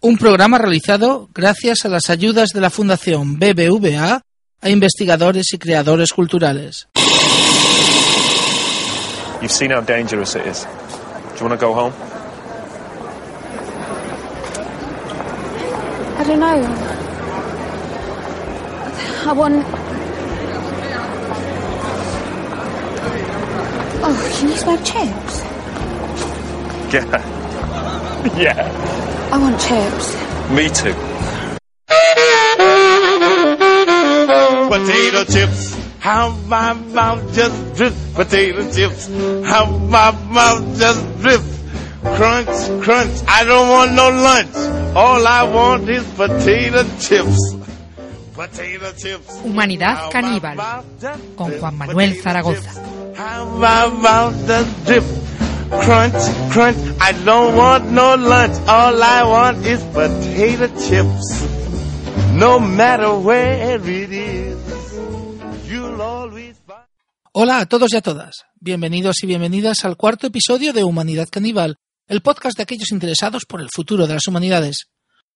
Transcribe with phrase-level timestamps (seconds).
[0.00, 4.20] Un programa realizado gracias a las ayudas de la Fundación BBVA
[4.60, 6.88] a investigadores y creadores culturales.
[9.40, 10.66] You've seen how dangerous it is.
[11.34, 11.92] Do you want to go home?
[16.18, 16.64] I don't know.
[19.26, 19.64] I want.
[24.06, 25.42] Oh, can you smell chips?
[26.92, 27.33] Yeah.
[28.38, 28.56] yeah.
[29.32, 30.16] I want chips.
[30.50, 30.94] Me too.
[34.68, 35.76] potato chips.
[36.00, 37.92] How my mouth just drip.
[38.14, 39.08] Potato chips.
[39.44, 41.42] How my mouth just drip.
[42.16, 43.22] Crunch, crunch.
[43.28, 44.56] I don't want no lunch.
[44.96, 47.54] All I want is potato chips.
[48.34, 49.40] Potato chips.
[49.42, 50.56] Humanidad Caníbal,
[51.36, 52.72] con Juan Manuel Zaragoza.
[55.80, 56.14] Crunch,
[56.50, 56.76] crunch.
[57.00, 58.56] I don't want no lunch.
[58.66, 61.44] All I want is potato chips.
[62.34, 64.56] No matter where it is.
[65.68, 66.86] You'll always find...
[67.32, 68.44] Hola a todos y a todas.
[68.60, 73.60] Bienvenidos y bienvenidas al cuarto episodio de Humanidad Caníbal, el podcast de aquellos interesados por
[73.60, 74.86] el futuro de las humanidades.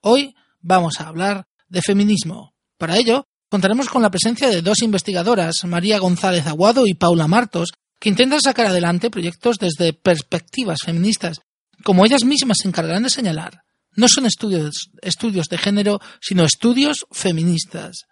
[0.00, 2.54] Hoy vamos a hablar de feminismo.
[2.78, 7.72] Para ello, contaremos con la presencia de dos investigadoras, María González Aguado y Paula Martos,
[8.00, 11.40] que intentan sacar adelante proyectos desde perspectivas feministas,
[11.84, 13.62] como ellas mismas se encargarán de señalar.
[13.96, 18.04] No son estudios, estudios de género, sino estudios feministas.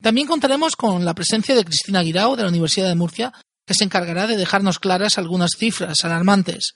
[0.00, 3.32] También contaremos con la presencia de Cristina Guirao de la Universidad de Murcia,
[3.66, 6.74] que se encargará de dejarnos claras algunas cifras alarmantes.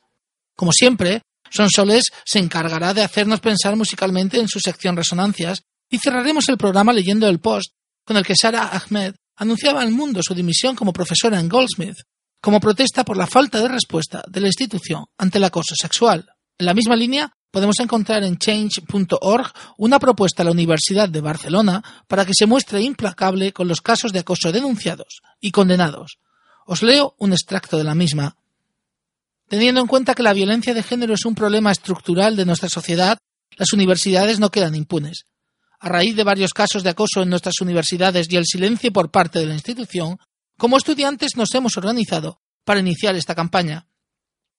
[0.57, 6.49] Como siempre, Sonsoles se encargará de hacernos pensar musicalmente en su sección Resonancias y cerraremos
[6.49, 7.73] el programa leyendo el post
[8.05, 11.99] con el que Sara Ahmed anunciaba al mundo su dimisión como profesora en Goldsmith,
[12.41, 16.27] como protesta por la falta de respuesta de la institución ante el acoso sexual.
[16.59, 21.83] En la misma línea, podemos encontrar en change.org una propuesta a la Universidad de Barcelona
[22.07, 26.19] para que se muestre implacable con los casos de acoso denunciados y condenados.
[26.67, 28.37] Os leo un extracto de la misma.
[29.49, 33.19] Teniendo en cuenta que la violencia de género es un problema estructural de nuestra sociedad,
[33.57, 35.25] las universidades no quedan impunes.
[35.81, 39.41] A raíz de varios casos de acoso en nuestras universidades y el silencio por parte
[39.41, 40.19] de la institución,
[40.61, 43.87] como estudiantes nos hemos organizado para iniciar esta campaña.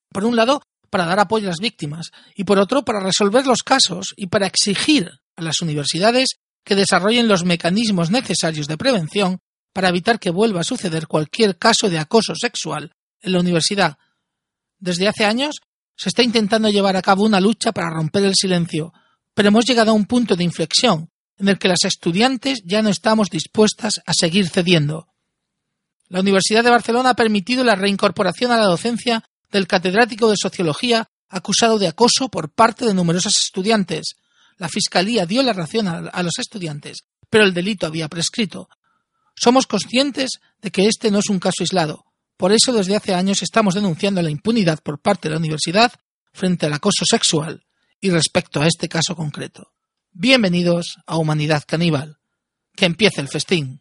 [0.10, 3.62] Por un lado, para dar apoyo a las víctimas y por otro para resolver los
[3.62, 9.42] casos y para exigir a las universidades que desarrollen los mecanismos necesarios de prevención
[9.74, 14.00] para evitar que vuelva a suceder cualquier caso de acoso sexual en la universidad.
[14.80, 15.58] Desde hace años
[15.96, 18.92] se está intentando llevar a cabo una lucha para romper el silencio,
[19.36, 22.90] pero hemos llegado a un punto de inflexión en el que las estudiantes ya no
[22.90, 25.11] estamos dispuestas a seguir cediendo.
[26.12, 31.10] La Universidad de Barcelona ha permitido la reincorporación a la docencia del catedrático de Sociología
[31.30, 34.18] acusado de acoso por parte de numerosos estudiantes.
[34.58, 38.68] La Fiscalía dio la razón a los estudiantes, pero el delito había prescrito.
[39.38, 42.04] Somos conscientes de que este no es un caso aislado.
[42.36, 45.94] Por eso desde hace años estamos denunciando la impunidad por parte de la universidad
[46.34, 47.64] frente al acoso sexual
[48.02, 49.72] y respecto a este caso concreto.
[50.12, 52.18] Bienvenidos a Humanidad Caníbal.
[52.76, 53.81] Que empiece el festín.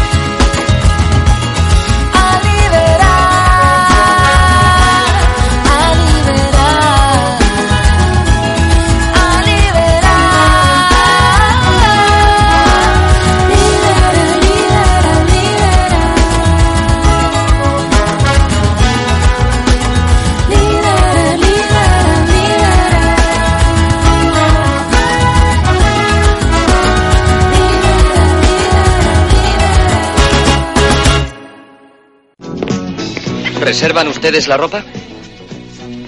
[33.71, 34.83] ¿Reservan ustedes la ropa?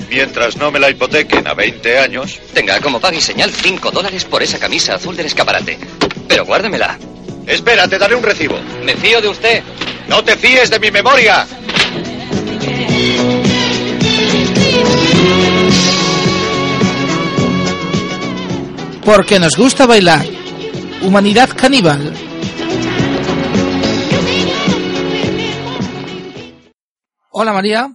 [0.10, 4.26] Mientras no me la hipotequen a 20 años, Tenga, como pague y señal, 5 dólares
[4.26, 5.80] por esa camisa azul del escaparate.
[6.28, 7.00] Pero guárdemela.
[7.48, 8.60] espera, te daré un recibo.
[8.84, 9.64] Me fío de usted.
[10.10, 11.48] No te fíes de mi memoria.
[19.06, 20.26] Porque nos gusta bailar.
[21.02, 22.14] Humanidad caníbal.
[27.36, 27.88] Hola María.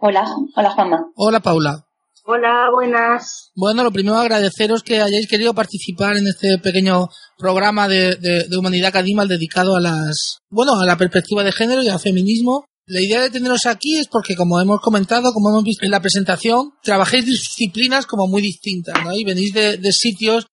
[0.00, 0.98] Hola, hola Juanma.
[1.16, 1.84] Hola Paula.
[2.24, 3.50] Hola, buenas.
[3.54, 7.08] Bueno, lo primero agradeceros que hayáis querido participar en este pequeño
[7.38, 11.82] programa de, de- de Humanidad Caníbal dedicado a las, bueno, a la perspectiva de género
[11.82, 12.66] y al feminismo.
[12.86, 16.00] La idea de teneros aquí es porque, como hemos comentado, como hemos visto en la
[16.00, 19.12] presentación, trabajáis disciplinas como muy distintas, ¿no?
[19.14, 20.46] Y venís de, de sitios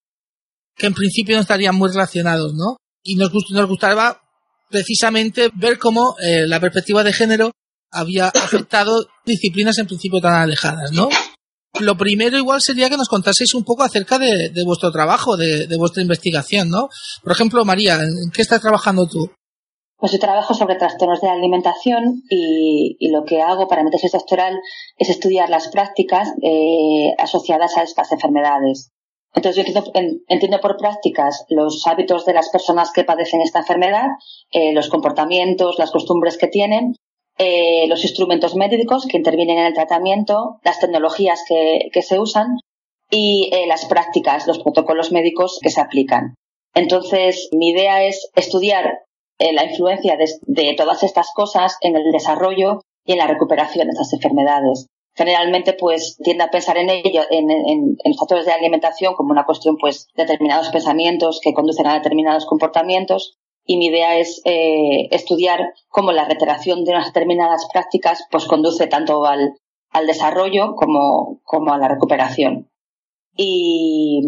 [0.77, 2.77] que en principio no estarían muy relacionados, ¿no?
[3.03, 4.21] Y nos, gust- nos gustaba
[4.69, 7.51] precisamente ver cómo eh, la perspectiva de género
[7.91, 11.09] había afectado disciplinas en principio tan alejadas, ¿no?
[11.79, 16.01] Lo primero igual sería que nos contaseis un poco acerca de, vuestro trabajo, de, vuestra
[16.01, 16.87] investigación, ¿no?
[17.21, 19.29] Por ejemplo, María, ¿en qué estás trabajando tú?
[19.97, 24.53] Pues yo trabajo sobre trastornos de alimentación y, lo que hago para mi tesis doctoral
[24.97, 28.91] es estudiar las prácticas eh, asociadas a estas enfermedades.
[29.33, 33.59] Entonces yo entiendo, en- entiendo por prácticas los hábitos de las personas que padecen esta
[33.59, 34.07] enfermedad,
[34.51, 36.93] eh, los comportamientos, las costumbres que tienen,
[37.37, 42.57] eh, los instrumentos médicos que intervienen en el tratamiento, las tecnologías que, que se usan
[43.09, 46.35] y eh, las prácticas, los protocolos médicos que se aplican.
[46.73, 49.05] Entonces, mi idea es estudiar
[49.39, 53.91] eh, la influencia de, todas estas cosas en el desarrollo y en la recuperación de
[53.91, 54.87] estas enfermedades.
[55.13, 59.77] Generalmente, pues, tiende a pensar en ello, en, en, factores de alimentación como una cuestión,
[59.77, 63.37] pues, de determinados pensamientos que conducen a determinados comportamientos.
[63.65, 68.87] Y mi idea es eh, estudiar cómo la reiteración de unas determinadas prácticas, pues, conduce
[68.87, 69.53] tanto al,
[70.05, 72.69] desarrollo como, a la recuperación.
[73.35, 74.21] Y,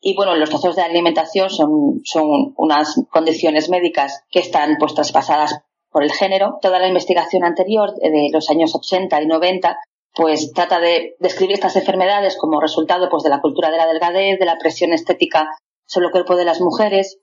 [0.00, 5.60] y bueno, los trastornos de alimentación son, son unas condiciones médicas que están pues traspasadas
[5.90, 6.58] por el género.
[6.60, 9.78] Toda la investigación anterior eh, de los años 80 y 90
[10.14, 14.38] pues trata de describir estas enfermedades como resultado pues de la cultura de la delgadez,
[14.38, 15.48] de la presión estética
[15.86, 17.18] sobre el cuerpo de las mujeres.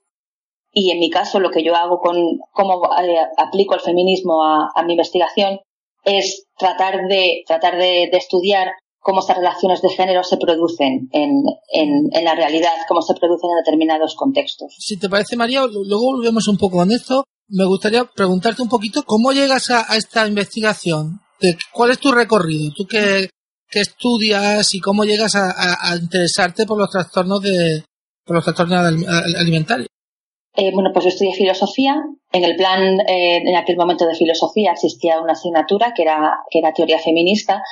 [0.72, 2.16] Y en mi caso lo que yo hago con
[2.52, 5.60] cómo eh, aplico el feminismo a, mi investigación
[6.04, 8.68] es tratar de tratar de, de estudiar
[9.02, 13.50] cómo estas relaciones de género se producen en, en, en, la realidad, cómo se producen
[13.50, 14.74] en determinados contextos.
[14.78, 17.24] Si te parece, María, luego volvemos un poco con esto.
[17.48, 21.20] Me gustaría preguntarte un poquito cómo llegas a, esta investigación.
[21.72, 22.72] ¿Cuál es tu recorrido?
[22.74, 23.28] ¿Tú qué,
[23.68, 25.52] qué estudias y cómo llegas a,
[25.90, 27.84] a, interesarte por los trastornos de
[28.24, 29.04] por los trastornos
[29.36, 29.88] alimentarios?
[30.54, 32.02] Eh, bueno, pues yo estudié filosofía.
[32.30, 36.58] En el plan, eh, en aquel momento de filosofía existía una asignatura que era, que
[36.58, 37.62] era teoría feminista.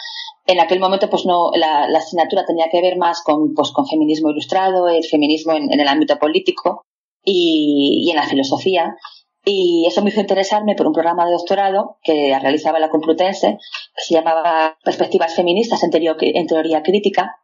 [0.46, 4.30] En aquel momento, pues no, la, asignatura tenía que ver más con, pues, con feminismo
[4.30, 6.86] ilustrado, el feminismo en, el ámbito político
[7.22, 8.96] y, y, en la filosofía.
[9.44, 13.58] Y eso me hizo interesarme por un programa de doctorado que realizaba la Complutense,
[13.94, 17.36] que se llamaba Perspectivas Feministas en Teoría, en teoría Crítica.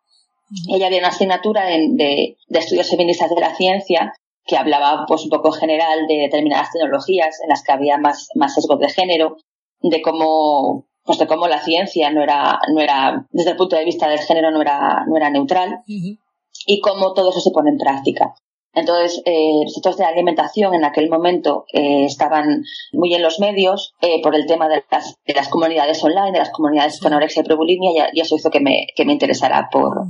[0.72, 4.12] Ella había una asignatura de, de, estudios feministas de la ciencia
[4.46, 8.54] que hablaba pues un poco general de determinadas tecnologías en las que había más, más
[8.54, 9.36] sesgo de género,
[9.80, 13.84] de cómo pues de cómo la ciencia no era, no era, desde el punto de
[13.84, 17.78] vista del género no era, no era neutral y cómo todo eso se pone en
[17.78, 18.34] práctica.
[18.76, 22.62] Entonces, eh, los sectores de alimentación en aquel momento eh, estaban
[22.92, 26.40] muy en los medios eh, por el tema de las, de las, comunidades online, de
[26.40, 30.02] las comunidades con anorexia y prebulimia, y, eso hizo que me, que me interesara por,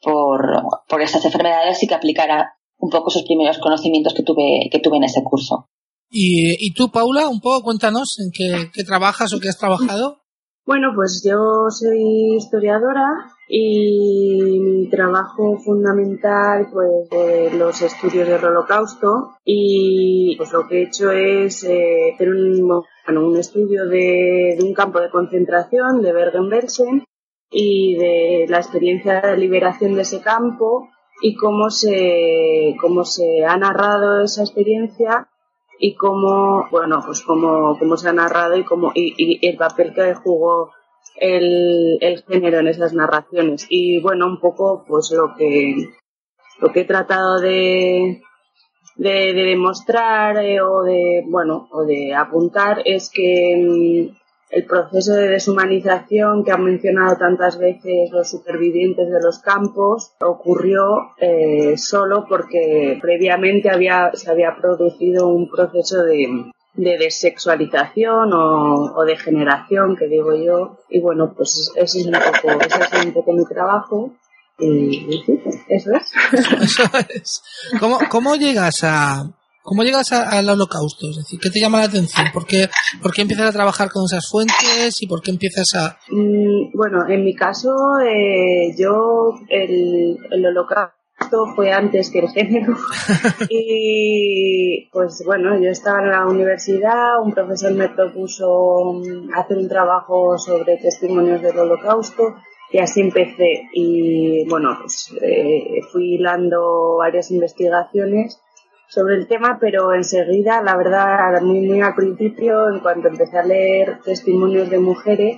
[0.00, 4.80] por, por estas enfermedades y que aplicara un poco esos primeros conocimientos que tuve, que
[4.80, 5.68] tuve en ese curso.
[6.10, 10.22] ¿Y, y tú, Paula, un poco cuéntanos en qué, qué trabajas o qué has trabajado?
[10.66, 13.06] Bueno, pues yo soy historiadora
[13.48, 20.82] y mi trabajo fundamental pues eh, los estudios del holocausto y pues lo que he
[20.86, 26.12] hecho es eh, hacer un, bueno, un estudio de, de, un campo de concentración de
[26.12, 27.04] Bergen-Belsen
[27.52, 30.88] y de la experiencia de liberación de ese campo
[31.20, 35.28] y cómo se, cómo se ha narrado esa experiencia
[35.78, 40.14] y cómo, bueno, pues cómo, cómo se ha narrado y cómo, y, el papel que
[40.14, 40.72] jugó
[41.16, 43.66] el, el género en esas narraciones.
[43.68, 45.74] Y bueno, un poco pues lo que,
[46.60, 48.22] lo que he tratado de,
[48.96, 54.16] de, demostrar eh, o de, bueno, o de apuntar es que mm,
[54.50, 61.10] el proceso de deshumanización que han mencionado tantas veces los supervivientes de los campos ocurrió
[61.18, 69.16] eh, solo porque previamente había, se había producido un proceso de, de desexualización o, de
[69.16, 70.78] generación, que digo yo.
[70.88, 74.12] Y bueno, pues ese es un poco, ese es un poco mi trabajo.
[74.58, 75.22] Y,
[75.68, 76.12] eso es.
[76.62, 77.42] Eso es.
[77.78, 79.28] ¿Cómo, ¿Cómo llegas a,
[79.66, 81.10] ¿Cómo llegas al holocausto?
[81.10, 82.28] Es decir, ¿qué te llama la atención?
[82.32, 82.68] ¿Por qué,
[83.02, 85.98] ¿Por qué empiezas a trabajar con esas fuentes y por qué empiezas a...?
[86.08, 87.74] Mm, bueno, en mi caso,
[88.06, 92.76] eh, yo, el, el holocausto fue antes que el género.
[93.50, 99.68] y pues bueno, yo estaba en la universidad, un profesor me propuso mm, hacer un
[99.68, 102.36] trabajo sobre testimonios del holocausto
[102.70, 103.68] y así empecé.
[103.72, 108.40] Y bueno, pues eh, fui hilando varias investigaciones
[108.88, 113.44] sobre el tema, pero enseguida, la verdad, muy, muy al principio, en cuanto empecé a
[113.44, 115.36] leer testimonios de mujeres,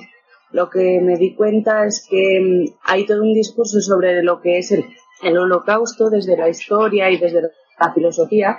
[0.51, 4.59] lo que me di cuenta es que mm, hay todo un discurso sobre lo que
[4.59, 4.85] es el,
[5.37, 7.43] holocausto desde la historia y desde
[7.79, 8.59] la filosofía,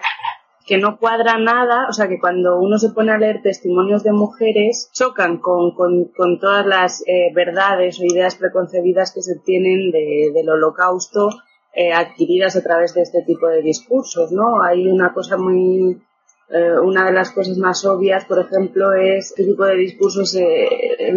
[0.66, 4.12] que no cuadra nada, o sea que cuando uno se pone a leer testimonios de
[4.12, 10.50] mujeres, chocan con, con, todas las eh, verdades o ideas preconcebidas que se tienen del
[10.50, 11.30] holocausto
[11.74, 14.62] eh, adquiridas a través de este tipo de discursos, ¿no?
[14.62, 16.02] Hay una cosa muy,
[16.50, 20.68] eh, una de las cosas más obvias, por ejemplo, es este tipo de discursos se,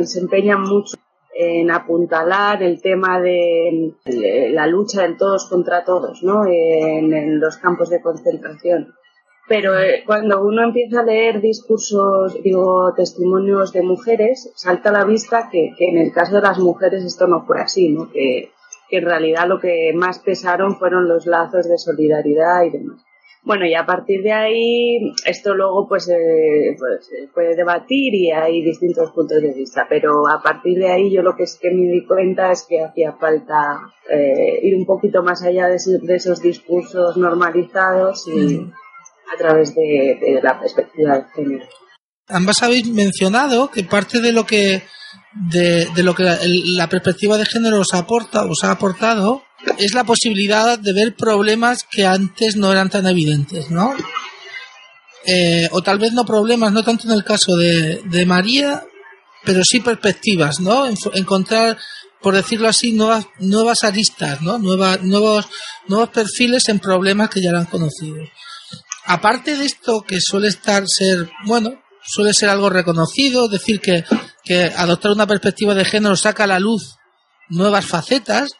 [0.04, 0.97] se empeñan mucho
[1.35, 3.94] en apuntalar el tema de,
[4.52, 6.44] la lucha del todos contra todos, ¿no?
[6.47, 8.94] En, los campos de concentración.
[9.49, 15.04] Pero eh, cuando uno empieza a leer discursos, digo, testimonios de mujeres, salta a la
[15.04, 18.11] vista que, que en el caso de las mujeres esto no fue así, ¿no?
[18.11, 18.52] Que,
[18.92, 23.00] que en realidad lo que más pesaron fueron los lazos de solidaridad y demás.
[23.42, 28.30] Bueno, y a partir de ahí, esto luego pues, eh, pues se puede debatir y
[28.30, 31.70] hay distintos puntos de vista, pero a partir de ahí yo lo que es que
[31.70, 33.80] me di cuenta es que hacía falta
[34.11, 38.72] eh, ir un poquito más allá de, esos discursos normalizados y mm.
[39.34, 41.66] a través de, de la perspectiva de género.
[42.28, 44.82] Ambas habéis mencionado que parte de lo que
[45.35, 49.43] de, de lo que la, perspectiva de género os aporta, os ha aportado,
[49.79, 53.95] es la posibilidad de ver problemas que antes no eran tan evidentes, ¿no?
[55.25, 58.83] Eh, o tal vez no problemas, no tanto en el caso de, de María,
[59.45, 60.87] pero sí perspectivas, ¿no?
[61.15, 61.79] encontrar,
[62.21, 64.59] por decirlo así, nuevas, nuevas aristas, ¿no?
[64.59, 65.47] Nuevas, nuevos,
[65.89, 68.29] nuevos perfiles en problemas que ya eran conocidos.
[69.07, 74.05] Aparte de esto, que suele estar ser, bueno, suele ser algo reconocido, decir que,
[74.44, 76.96] que adoptar una perspectiva de género saca a la luz
[77.49, 78.50] nuevas facetas.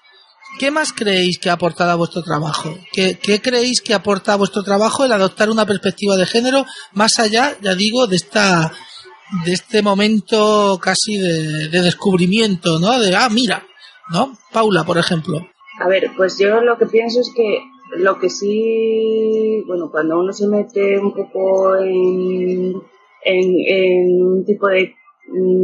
[0.59, 2.77] ¿Qué más creéis que ha aportado a vuestro trabajo?
[2.93, 7.19] ¿Qué, ¿Qué, creéis que aporta a vuestro trabajo el adoptar una perspectiva de género más
[7.19, 8.71] allá, ya digo, de esta
[9.47, 13.01] de este momento casi de, de descubrimiento, ¿no?
[13.01, 13.65] De ah, mira,
[14.13, 14.37] ¿no?
[14.53, 15.39] Paula, por ejemplo.
[15.81, 17.59] A ver, pues yo lo que pienso es que
[17.97, 22.75] lo que sí, bueno, cuando uno se mete un poco en,
[23.25, 24.95] en, un tipo de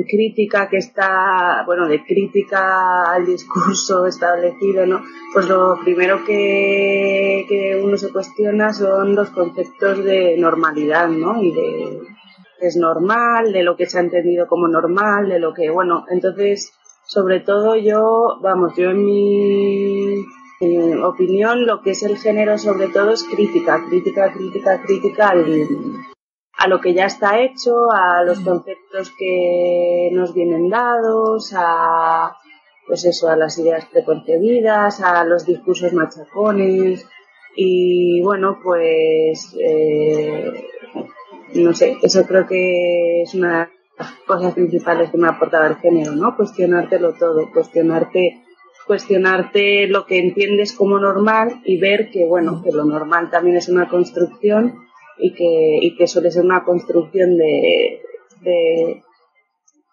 [0.09, 5.03] crítica que está, bueno, de crítica al discurso establecido, ¿no?
[5.33, 11.43] Pues lo primero que, que uno se cuestiona son los conceptos de normalidad, ¿no?
[11.43, 12.01] Y de
[12.61, 16.73] es normal, de lo que se ha entendido como normal, de lo que, bueno, entonces,
[17.07, 20.25] sobre todo yo, vamos, yo en mi
[21.03, 25.35] opinión, lo que es el género sobre todo es crítica, crítica, crítica, crítica
[26.59, 32.37] a lo que ya está hecho, a los conceptos que nos vienen dados, a
[32.87, 37.07] pues eso, a las ideas preconcebidas, a los discursos machacones.
[37.55, 40.67] Y bueno, pues eh,
[41.55, 45.67] no sé, eso creo que es una de las cosas principales que me ha aportado
[45.67, 46.37] el género, ¿no?
[46.37, 48.43] Cuestionártelo todo, cuestionarte
[48.89, 53.69] cuestionarte lo que entiendes como normal y ver que, bueno, que lo normal también es
[53.69, 54.88] una construcción
[55.19, 58.03] y que, y que suele ser una construcción de,
[58.41, 59.03] de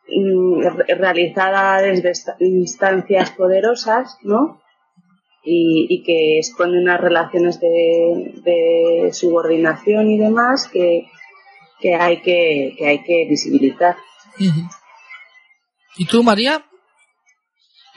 [0.09, 0.61] mm,
[0.97, 4.61] realizada desde instancias poderosas, ¿no?
[5.43, 11.05] Y, y, que expone unas relaciones de, de subordinación y demás que,
[11.79, 13.95] que hay que, que hay que visibilizar.
[15.97, 16.65] ¿Y tú, María?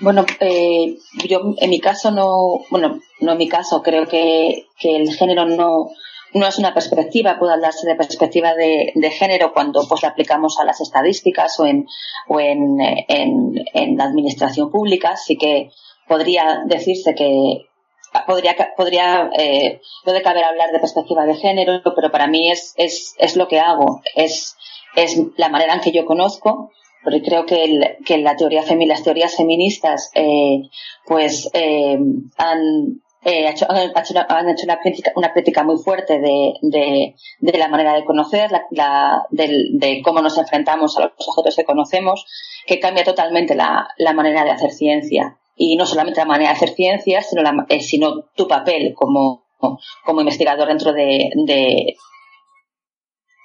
[0.00, 4.96] Bueno, eh, yo en mi caso no, bueno, no en mi caso, creo que, que
[4.96, 5.88] el género no,
[6.34, 10.58] no es una perspectiva, puede hablarse de perspectiva de, de, género cuando pues la aplicamos
[10.58, 11.86] a las estadísticas o en,
[12.28, 15.70] o en, en, en la administración pública, sí que
[16.06, 17.68] podría decirse que
[18.26, 23.14] podría, podría eh, puede caber hablar de perspectiva de género, pero para mí es, es,
[23.18, 24.56] es lo que hago, es,
[24.96, 26.70] es la manera en que yo conozco
[27.04, 30.68] porque creo que, el, que la teoría las teorías feministas eh,
[31.06, 31.98] pues eh,
[32.36, 37.94] han, eh, hecho, han, hecho, una, crítica, una crítica muy fuerte de, de, la manera
[37.94, 42.26] de conocer, la, la, de, de, cómo nos enfrentamos a los objetos que conocemos,
[42.66, 45.38] que cambia totalmente la, la manera de hacer ciencia.
[45.56, 49.44] Y no solamente la manera de hacer ciencia, sino, la, eh, sino tu papel como,
[50.04, 51.96] como investigador dentro de, de,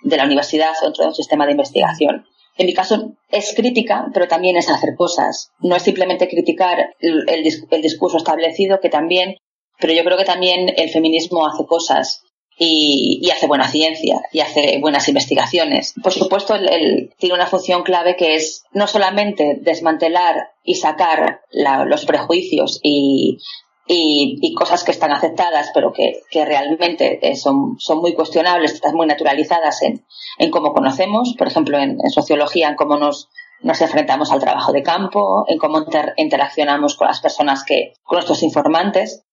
[0.04, 2.26] de la universidad o dentro de un sistema de investigación.
[2.56, 5.52] En mi caso es crítica, pero también es hacer cosas.
[5.60, 9.38] No es simplemente criticar el, el, discurso establecido, que también,
[9.84, 12.24] pero yo creo que también el feminismo hace cosas
[12.58, 15.94] y, hace buena ciencia y hace buenas investigaciones.
[16.02, 22.06] Por supuesto, él, tiene una función clave que es no solamente desmantelar y sacar los
[22.06, 23.40] prejuicios y
[23.86, 28.96] y, cosas que están aceptadas pero que, que realmente eh, son, son muy cuestionables, están
[28.96, 30.06] muy naturalizadas en,
[30.38, 33.28] en cómo conocemos, por ejemplo en, sociología, en cómo nos,
[33.62, 38.42] nos enfrentamos al trabajo de campo, en cómo interaccionamos con las personas que, con nuestros
[38.44, 39.26] informantes,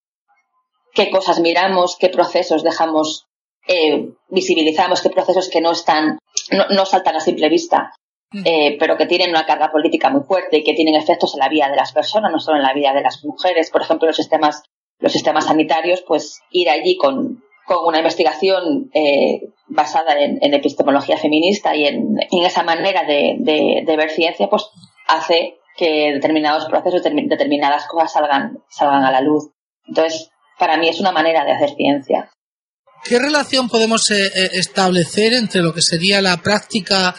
[0.94, 3.26] qué cosas miramos, qué procesos dejamos,
[3.66, 6.18] eh, visibilizamos, qué procesos que no están,
[6.50, 7.92] no, no saltan a simple vista
[8.32, 11.48] eh, pero que tienen una carga política muy fuerte y que tienen efectos en la
[11.48, 13.70] vida de las personas, no solo en la vida de las mujeres.
[13.70, 14.62] Por ejemplo, los sistemas,
[15.00, 21.16] los sistemas sanitarios, pues ir allí con, con una investigación eh, basada en, en, epistemología
[21.16, 24.68] feminista y en, en esa manera de, de, de, ver ciencia, pues
[25.08, 29.50] hace que determinados procesos, determinadas cosas salgan, salgan a la luz.
[29.88, 32.30] Entonces, para mí es una manera de hacer ciencia.
[33.02, 37.16] ¿Qué relación podemos eh, establecer entre lo que sería la práctica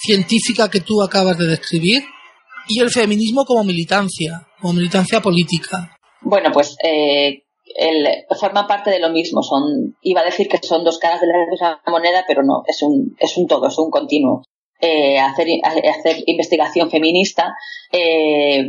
[0.00, 2.02] científica que tú acabas de describir
[2.68, 5.96] y el feminismo como militancia, como militancia política.
[6.20, 7.44] Bueno, pues eh,
[7.76, 8.06] el,
[8.38, 9.42] forma parte de lo mismo.
[9.42, 12.82] Son, iba a decir que son dos caras de la misma moneda, pero no, es
[12.82, 14.42] un, es un todo, es un continuo.
[14.80, 17.54] Eh, hacer, hacer investigación feminista,
[17.90, 18.68] eh,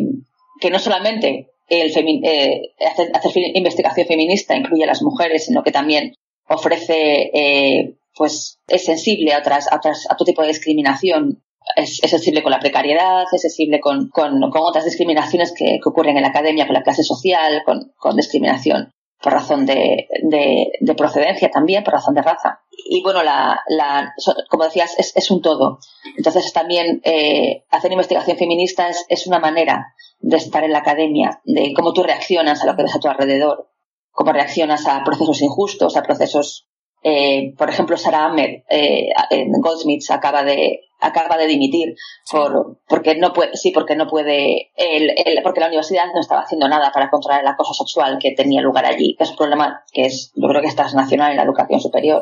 [0.60, 1.92] que no solamente el
[2.24, 6.14] eh, hacer, hacer, investigación feminista incluye a las mujeres, sino que también
[6.48, 11.44] ofrece eh, pues es sensible a otras, a otras, a otro tipo de discriminación.
[11.76, 15.90] Es, es sensible con la precariedad, es sensible con, con, con otras discriminaciones que, que,
[15.90, 20.72] ocurren en la academia, con la clase social, con, con discriminación por razón de, de,
[20.80, 22.62] de, procedencia también, por razón de raza.
[22.86, 24.14] Y bueno, la, la,
[24.50, 25.80] como decías, es, es un todo.
[26.18, 31.42] Entonces también eh, hacer investigación feminista es, es una manera de estar en la academia,
[31.46, 33.70] de cómo tú reaccionas a lo que ves a tu alrededor,
[34.12, 36.70] cómo reaccionas a procesos injustos, a procesos
[37.02, 41.96] eh, por ejemplo, Sarah Ahmed eh, en Goldsmiths acaba de acaba de dimitir
[42.30, 46.42] por porque no puede sí porque no puede el, el, porque la universidad no estaba
[46.42, 49.82] haciendo nada para controlar el acoso sexual que tenía lugar allí que es un problema
[49.94, 52.22] que es yo creo que es transnacional en la educación superior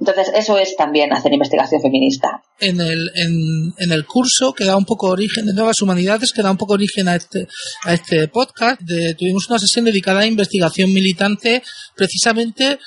[0.00, 2.42] Entonces, eso es también hacer investigación feminista.
[2.60, 6.52] En el, en, el curso que da un poco origen de Nuevas Humanidades, que da
[6.52, 7.48] un poco origen a este,
[7.82, 11.62] a este podcast, de, tuvimos una sesión dedicada a investigación militante
[11.96, 12.78] precisamente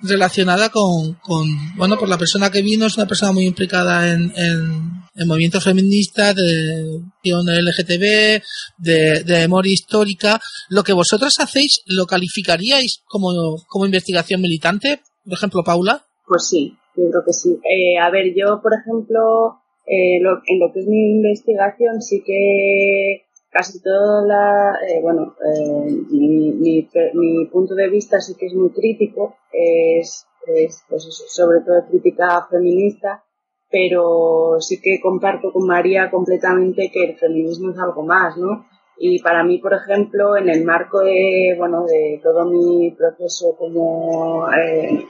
[0.00, 1.46] relacionada con, con,
[1.76, 5.64] bueno, pues la persona que vino es una persona muy implicada en, en, en movimientos
[5.64, 8.42] feministas, de LGTB,
[8.78, 10.40] de, de memoria histórica.
[10.68, 15.02] Lo que vosotras hacéis, ¿lo calificaríais como, como investigación militante?
[15.24, 16.04] Por ejemplo, Paula.
[16.26, 17.60] Pues sí, yo creo que sí.
[17.64, 22.22] Eh, a ver, yo, por ejemplo, eh, lo, en lo que es mi investigación sí
[22.24, 28.46] que casi toda la, eh, bueno, eh, mi, mi, mi, punto de vista sí que
[28.46, 33.22] es muy crítico, es, es pues sobre todo crítica feminista,
[33.70, 38.66] pero sí que comparto con María completamente que el feminismo es algo más, ¿no?
[38.98, 44.48] Y para mí, por ejemplo, en el marco de, bueno, de todo mi proceso como
[44.52, 45.04] eh,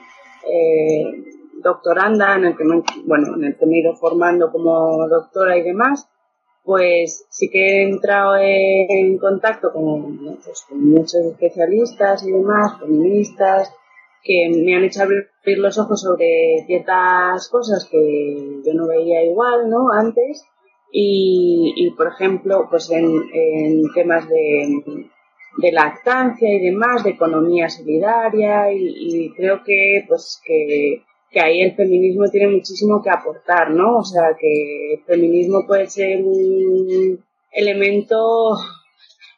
[0.46, 1.24] eh,
[1.62, 5.57] doctoranda, en el que me, bueno, en el que me he ido formando como doctora
[5.57, 6.09] y demás,
[6.62, 13.72] pues sí que he entrado en contacto con, pues, muchos especialistas y demás, feministas,
[14.22, 19.68] que me han hecho abrir los ojos sobre ciertas cosas que yo no veía igual,
[19.68, 19.92] ¿no?
[19.92, 20.46] Antes.
[20.90, 25.11] Y, por ejemplo, pues en temas de,
[25.59, 31.03] de lactancia y demás, de economía solidaria y, y creo que pues que
[31.35, 33.99] que ahí el feminismo tiene muchísimo que aportar, ¿no?
[33.99, 37.19] O sea, que el feminismo puede ser un
[37.51, 38.57] elemento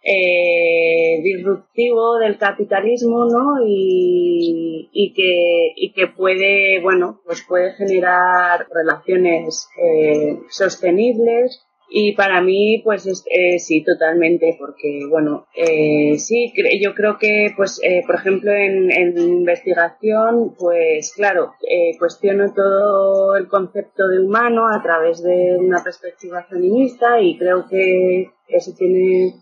[0.02, 3.66] eh, disruptivo del capitalismo, ¿no?
[3.66, 12.40] Y, y, que, y que puede, bueno, pues puede generar relaciones eh, sostenibles y para
[12.40, 18.16] mí, pues eh, sí, totalmente, porque, bueno, eh, sí, yo creo que, pues, eh, por
[18.16, 25.22] ejemplo, en, en, investigación, pues, claro, eh, cuestiono todo el concepto de humano a través
[25.22, 29.34] de una perspectiva feminista y creo que eso tiene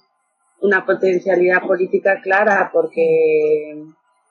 [0.60, 3.84] una potencialidad política clara porque,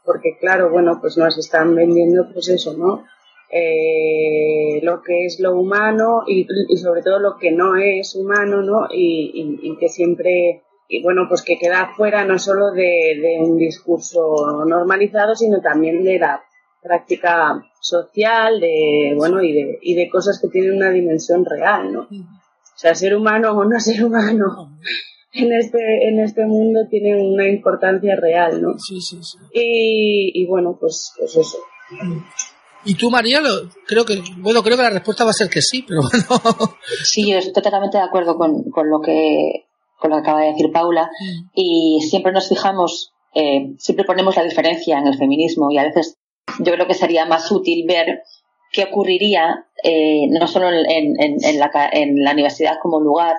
[0.06, 3.06] porque, claro, bueno, pues nos están vendiendo, pues eso, ¿no?
[3.55, 8.63] Eh, lo que es lo humano y, y, sobre todo lo que no es humano,
[8.63, 8.87] ¿no?
[8.91, 13.37] Y, y, y, que siempre, y bueno, pues que queda fuera no solo de, de,
[13.39, 16.41] un discurso normalizado, sino también de la
[16.81, 22.01] práctica social, de, bueno, y de, y de cosas que tienen una dimensión real, ¿no?
[22.01, 24.79] O sea, ser humano o no ser humano
[25.31, 28.79] en este, en este mundo tiene una importancia real, ¿no?
[28.79, 29.37] Sí, sí, sí.
[29.53, 31.59] Y, y bueno, pues, pues eso.
[32.85, 33.39] ¿Y tú, María?
[33.41, 36.75] Lo, creo que, bueno, creo que la respuesta va a ser que sí, pero bueno.
[37.03, 39.65] Sí, yo estoy totalmente de acuerdo con, con lo que
[40.03, 41.49] con lo que acaba de decir Paula mm.
[41.53, 46.17] y siempre nos fijamos, eh, siempre ponemos la diferencia en el feminismo y a veces
[46.59, 48.23] yo creo que sería más útil ver
[48.73, 53.35] qué ocurriría eh, no solo en, en, en, la, en la universidad como lugar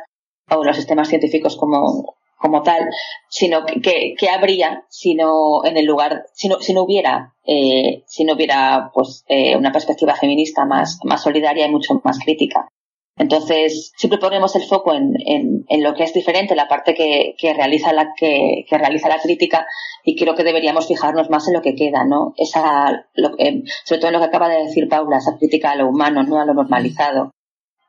[0.50, 2.13] o en los sistemas científicos como,
[2.44, 2.90] como tal,
[3.30, 8.02] sino que, que, habría si no en el lugar, si no, si no hubiera, eh,
[8.06, 12.68] si no hubiera pues eh, una perspectiva feminista más, más solidaria y mucho más crítica.
[13.16, 17.54] Entonces, siempre ponemos el foco en, en, lo que es diferente, la parte que, que
[17.54, 19.66] realiza la, que, que, realiza la crítica,
[20.04, 22.34] y creo que deberíamos fijarnos más en lo que queda, ¿no?
[22.36, 25.76] Esa, lo, eh, sobre todo en lo que acaba de decir Paula, esa crítica a
[25.76, 27.30] lo humano, no a lo normalizado.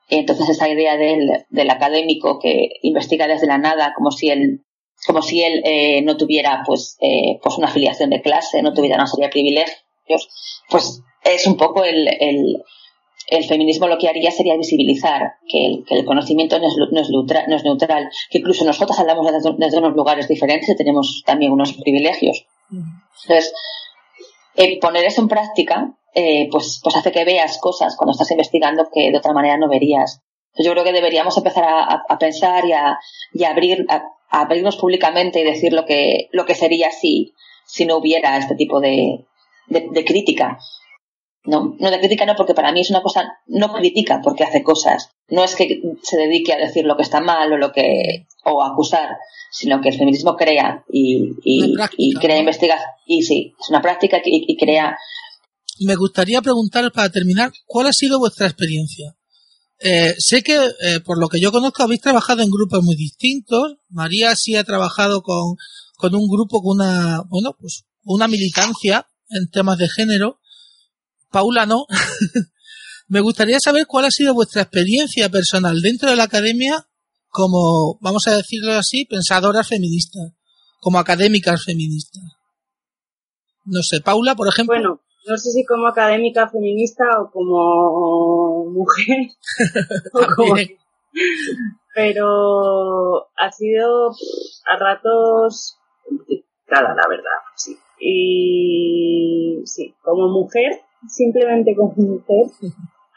[0.08, 4.62] Entonces esa idea del, del académico que investiga desde la nada como si él
[5.08, 8.96] como si él eh, no tuviera pues eh, pues una afiliación de clase, no tuviera
[8.96, 10.30] una serie de privilegios,
[10.70, 12.64] pues es un poco el, el,
[13.28, 17.02] el feminismo lo que haría sería visibilizar que el, que el conocimiento no es, no,
[17.02, 20.76] es neutral, no es neutral, que incluso nosotros hablamos desde, desde unos lugares diferentes y
[20.76, 22.46] tenemos también unos privilegios.
[22.72, 23.54] Entonces,
[24.56, 28.90] eh, poner eso en práctica eh, pues, pues hace que veas cosas cuando estás investigando
[28.92, 30.22] que de otra manera no verías.
[30.58, 32.98] Yo creo que deberíamos empezar a, a pensar y a,
[33.34, 33.96] y a abrir, a,
[34.30, 37.34] a, abrirnos públicamente y decir lo que, lo que sería si,
[37.66, 39.26] si no hubiera este tipo de,
[39.68, 40.58] de, de crítica.
[41.44, 44.64] No, no de crítica no, porque para mí es una cosa, no crítica porque hace
[44.64, 45.12] cosas.
[45.28, 48.64] No es que se dedique a decir lo que está mal o lo que, o
[48.64, 49.18] a acusar,
[49.52, 52.40] sino que el feminismo crea y, y, práctica, y crea ¿no?
[52.40, 52.90] investigación.
[53.06, 54.98] Y sí, es una práctica y, y crea
[55.82, 59.16] me gustaría preguntar para terminar, ¿cuál ha sido vuestra experiencia?
[59.80, 63.76] Eh, sé que, eh, por lo que yo conozco, habéis trabajado en grupos muy distintos.
[63.90, 65.56] María sí ha trabajado con,
[65.98, 70.40] con un grupo con una, bueno, pues una militancia en temas de género.
[71.30, 71.86] Paula no.
[73.08, 76.88] Me gustaría saber cuál ha sido vuestra experiencia personal dentro de la academia
[77.36, 80.32] como, vamos a decirlo así, pensadoras feministas,
[80.80, 82.24] como académicas feministas.
[83.66, 84.74] No sé, Paula, por ejemplo.
[84.74, 89.28] Bueno, no sé si como académica feminista o como mujer.
[91.96, 97.78] pero ha sido a ratos complicada, la verdad, sí.
[98.00, 102.48] Y sí, como mujer, simplemente como mujer,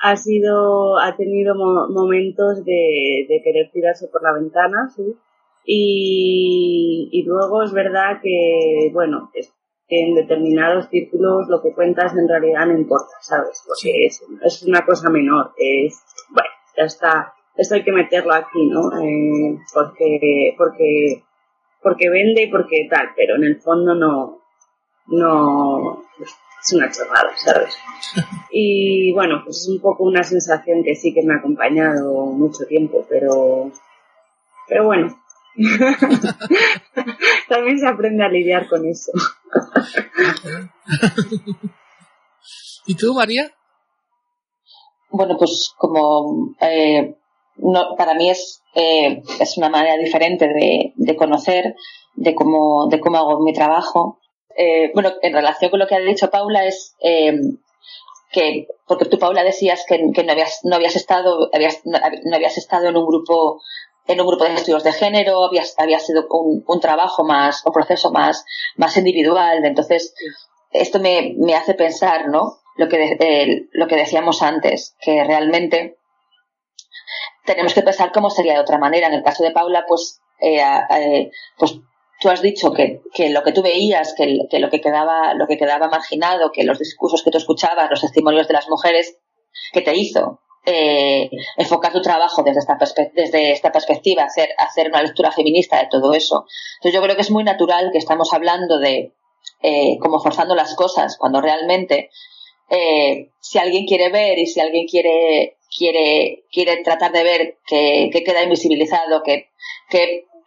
[0.01, 5.17] ha sido, ha tenido momentos de, de, querer tirarse por la ventana, sí.
[5.65, 9.53] Y, y luego es verdad que, bueno, es,
[9.89, 13.63] que en determinados círculos lo que cuentas en realidad no importa, ¿sabes?
[13.67, 18.67] Porque es, es una cosa menor, es, bueno, ya está, esto hay que meterlo aquí,
[18.69, 18.91] ¿no?
[19.01, 21.25] Eh, porque, porque,
[21.83, 24.43] porque vende y porque tal, pero en el fondo no,
[25.07, 27.77] no, es una chorrada, ¿sabes?
[28.51, 32.65] Y bueno, pues es un poco una sensación que sí que me ha acompañado mucho
[32.67, 33.71] tiempo, pero,
[34.67, 35.15] pero bueno,
[37.49, 39.13] también se aprende a lidiar con eso.
[42.87, 43.51] ¿Y tú, María?
[45.11, 47.17] Bueno, pues como eh,
[47.57, 51.75] no, para mí es, eh, es una manera diferente de, de, conocer,
[52.15, 54.21] de cómo, de cómo hago mi trabajo
[54.59, 57.33] eh, bueno, en relación con lo que ha dicho Paula, es eh,
[58.33, 61.97] que, porque tú, Paula, decías que, no, habías, no habías estado, habías, no,
[62.35, 63.63] habías estado en un grupo
[64.09, 67.73] en un grupo de estudios de género, había, había sido un, un, trabajo más, un
[67.73, 68.45] proceso más,
[68.77, 69.65] más individual.
[69.65, 70.15] Entonces,
[70.71, 72.57] esto me, me hace pensar, ¿no?
[72.77, 75.99] Lo que, eh, lo que decíamos antes, que realmente
[77.45, 79.09] tenemos que pensar cómo sería de otra manera.
[79.09, 81.79] En el caso de Paula, pues, eh, eh, pues
[82.21, 85.47] tú has dicho que, que, lo que tú veías, que, que, lo que quedaba, lo
[85.47, 89.19] que quedaba marginado, que los discursos que tú escuchabas, los testimonios de las mujeres,
[89.73, 90.41] que te hizo
[90.71, 92.61] eh, enfocar tu trabajo desde
[93.53, 96.45] esta, perspectiva, hacer, una lectura feminista de todo eso.
[96.77, 99.15] Entonces yo creo que es muy natural que estamos hablando de
[99.63, 102.11] eh, como forzando las cosas, cuando realmente
[102.71, 108.11] eh, si alguien quiere ver y si alguien quiere quiere quiere tratar de ver que,
[108.13, 109.51] que queda invisibilizado, que,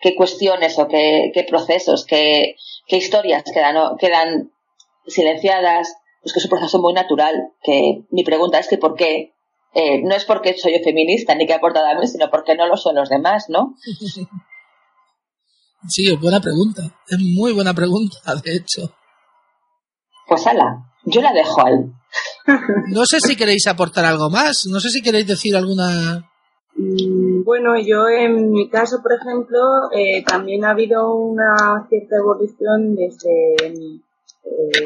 [0.01, 2.55] que cuestiones o qué, procesos, qué,
[2.87, 4.51] historias quedan, quedan
[5.07, 7.53] silenciadas, pues que es un proceso muy natural.
[7.63, 9.33] Que mi pregunta es que por qué,
[9.73, 12.67] eh, no es porque soy yo feminista ni que aportado a mí, sino porque no
[12.67, 13.75] lo son los demás, ¿no?
[15.89, 16.83] Sí, es buena pregunta.
[17.07, 18.93] Es muy buena pregunta, de hecho.
[20.27, 21.91] Pues ala, yo la dejo ahí.
[22.89, 26.31] No sé si queréis aportar algo más, no sé si queréis decir alguna
[26.75, 29.59] Mm, bueno, yo en mi caso, por ejemplo,
[29.91, 34.83] eh, también ha habido una cierta evolución desde eh,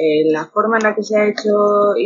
[0.00, 1.96] eh, la forma en la que se ha hecho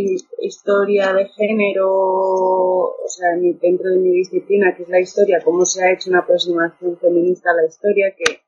[0.41, 5.85] historia de género, o sea, dentro de mi disciplina, que es la historia, cómo se
[5.85, 8.41] ha hecho una aproximación feminista a la historia, que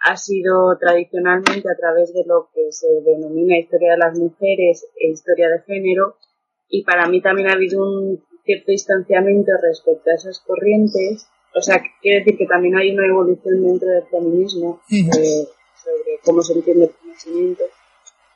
[0.00, 5.08] ha sido tradicionalmente a través de lo que se denomina historia de las mujeres e
[5.08, 6.16] historia de género,
[6.68, 11.26] y para mí también ha habido un cierto distanciamiento respecto a esas corrientes.
[11.54, 16.42] O sea, quiere decir que también hay una evolución dentro del feminismo eh, sobre cómo
[16.42, 17.64] se entiende el conocimiento.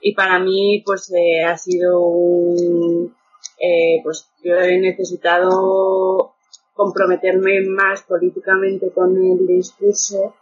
[0.00, 3.14] Y para mí, pues, eh, ha sido un,
[3.60, 6.34] eh, pues, yo he necesitado
[6.74, 10.34] comprometerme más políticamente con el discurso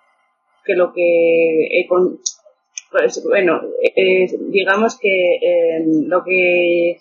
[0.65, 2.21] que lo que he con,
[2.91, 3.63] pues bueno,
[4.51, 5.39] digamos que
[6.07, 6.99] lo que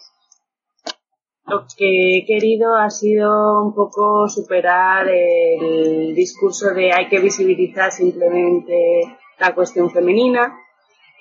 [1.47, 7.91] lo que he querido ha sido un poco superar el discurso de hay que visibilizar
[7.91, 9.01] simplemente
[9.39, 10.57] la cuestión femenina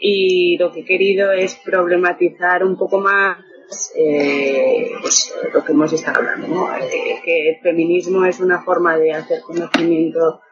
[0.07, 3.39] y lo que he querido es problematizar un poco más
[3.97, 6.77] eh, pues, lo que hemos estado hablando, ¿no?
[6.77, 10.43] Eh, que el feminismo es una forma de hacer conocimiento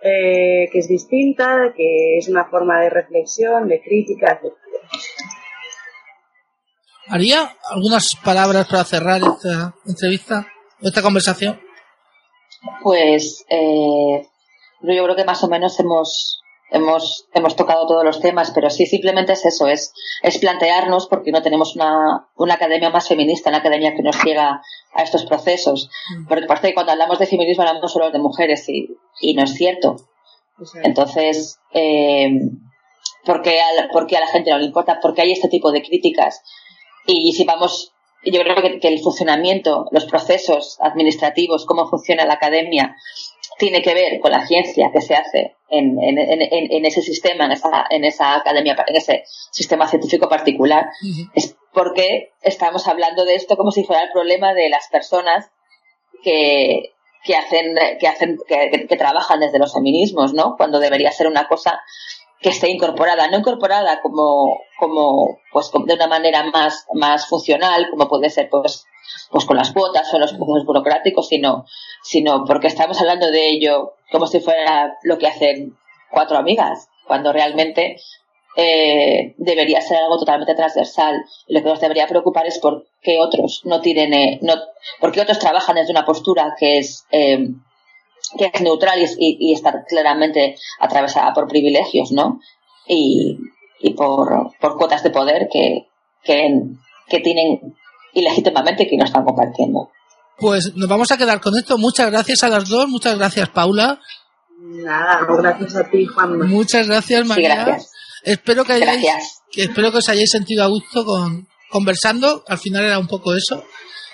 [0.00, 4.54] eh, que es distinta, que es una forma de reflexión, de crítica, etc.
[7.08, 10.46] ¿Haría algunas palabras para cerrar esta entrevista,
[10.80, 11.60] esta conversación?
[12.80, 14.28] Pues eh,
[14.82, 16.43] yo creo que más o menos hemos,
[16.74, 21.30] hemos, hemos tocado todos los temas, pero sí, simplemente es eso, es, es plantearnos, porque
[21.30, 24.60] no tenemos una, una academia más feminista, una academia que nos llega
[24.92, 25.88] a estos procesos.
[26.10, 26.26] Mm.
[26.26, 28.88] Porque parece que cuando hablamos de feminismo hablamos solo de mujeres y,
[29.20, 29.96] y no es cierto.
[30.82, 32.28] Entonces, eh,
[33.24, 34.98] ¿por, qué a, ¿por qué a la gente no le importa?
[35.00, 36.42] ¿Por qué hay este tipo de críticas?
[37.06, 37.92] Y si vamos,
[38.24, 42.96] yo creo que, que el funcionamiento, los procesos administrativos, cómo funciona la academia,
[43.58, 47.44] tiene que ver con la ciencia que se hace en, en, en, en ese sistema,
[47.46, 50.86] en esa, en esa academia, en ese sistema científico particular.
[51.34, 55.50] Es porque estamos hablando de esto como si fuera el problema de las personas
[56.22, 60.56] que, que hacen, que hacen, que, que, trabajan desde los feminismos, ¿no?
[60.56, 61.80] Cuando debería ser una cosa
[62.40, 68.08] que esté incorporada, no incorporada como, como, pues de una manera más, más funcional, como
[68.08, 68.86] puede ser, pues,
[69.30, 71.66] pues con las cuotas o los procesos burocráticos, sino,
[72.02, 75.76] sino porque estamos hablando de ello como si fuera lo que hacen
[76.10, 77.96] cuatro amigas, cuando realmente
[78.56, 81.24] eh, debería ser algo totalmente transversal.
[81.48, 84.54] Lo que nos debería preocupar es por qué otros no tienen, eh, no,
[85.00, 87.48] otros trabajan desde una postura que es, eh,
[88.38, 92.40] que es neutral y, y, está claramente atravesada por privilegios, ¿no?
[92.86, 93.36] Y,
[93.80, 95.88] y por, por cuotas de poder que,
[96.22, 96.60] que,
[97.08, 97.76] que tienen
[98.14, 99.90] ilegítimamente que no están compartiendo.
[100.38, 101.78] Pues nos vamos a quedar con esto.
[101.78, 102.88] Muchas gracias a las dos.
[102.88, 104.00] Muchas gracias, Paula.
[104.58, 106.38] Nada, gracias a ti, Juan.
[106.48, 107.50] Muchas gracias, María.
[107.50, 107.90] Sí, gracias.
[108.22, 112.42] Espero que, hayáis, que espero que os hayáis sentido a gusto con conversando.
[112.48, 113.64] Al final era un poco eso.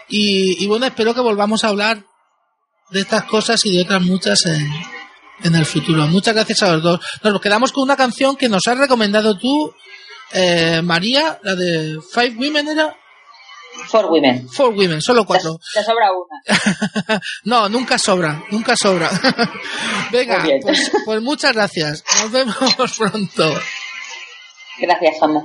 [0.08, 2.04] Y, y, bueno, espero que volvamos a hablar
[2.90, 4.66] de estas cosas y de otras muchas en,
[5.44, 6.06] en el futuro.
[6.08, 7.00] Muchas gracias a los dos.
[7.22, 9.72] Nos quedamos con una canción que nos has recomendado tú,
[10.32, 12.96] eh, María, la de Five Women era.
[13.88, 14.48] Four Women.
[14.48, 15.58] Four Women, solo cuatro.
[15.58, 17.20] Te, te sobra una.
[17.44, 19.10] no, nunca sobra, nunca sobra.
[20.12, 22.04] Venga, pues, pues, muchas gracias.
[22.22, 22.56] Nos vemos
[22.98, 23.60] pronto.
[24.78, 25.44] Gracias, Ana.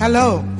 [0.00, 0.57] Hello.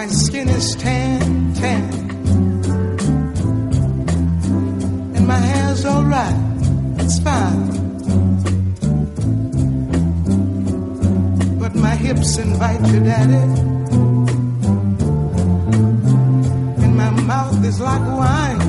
[0.00, 1.82] My skin is tan, tan.
[5.14, 6.36] And my hair's alright,
[7.00, 7.66] it's fine.
[11.58, 13.44] But my hips invite you, daddy.
[16.82, 18.59] And my mouth is like wine.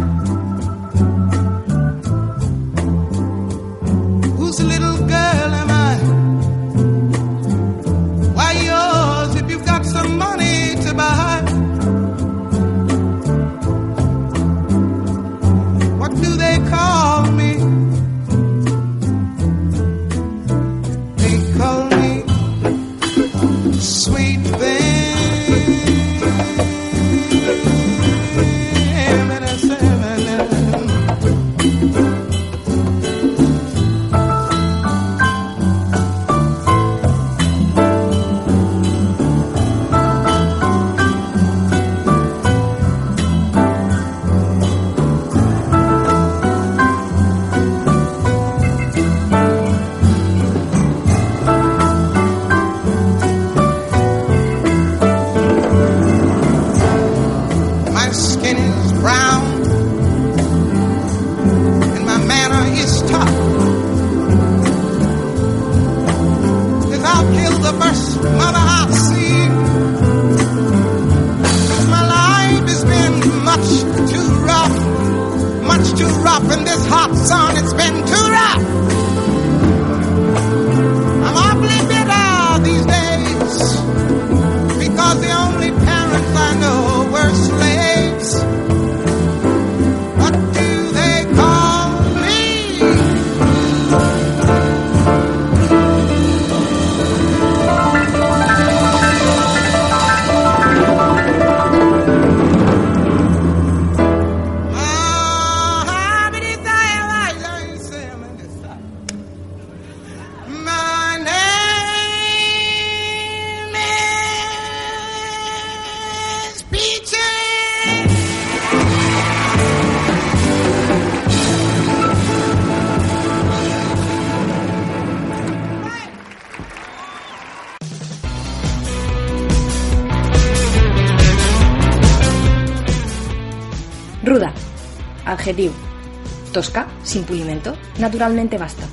[136.53, 138.83] Tosca, sin pulimento, naturalmente basta.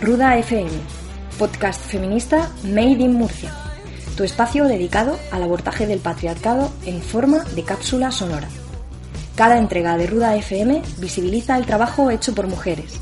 [0.00, 0.70] Ruda FM.
[1.38, 3.50] Podcast feminista Made in Murcia.
[4.16, 8.48] Tu espacio dedicado al abortaje del patriarcado en forma de cápsula sonora.
[9.34, 13.00] Cada entrega de Ruda FM visibiliza el trabajo hecho por mujeres,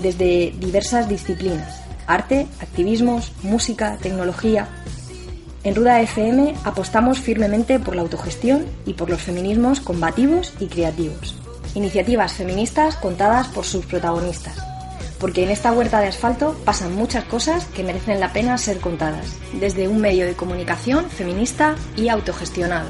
[0.00, 4.68] desde diversas disciplinas, arte, activismos, música, tecnología.
[5.64, 11.43] En Ruda FM apostamos firmemente por la autogestión y por los feminismos combativos y creativos.
[11.74, 14.56] Iniciativas feministas contadas por sus protagonistas.
[15.18, 19.36] Porque en esta huerta de asfalto pasan muchas cosas que merecen la pena ser contadas,
[19.54, 22.88] desde un medio de comunicación feminista y autogestionado.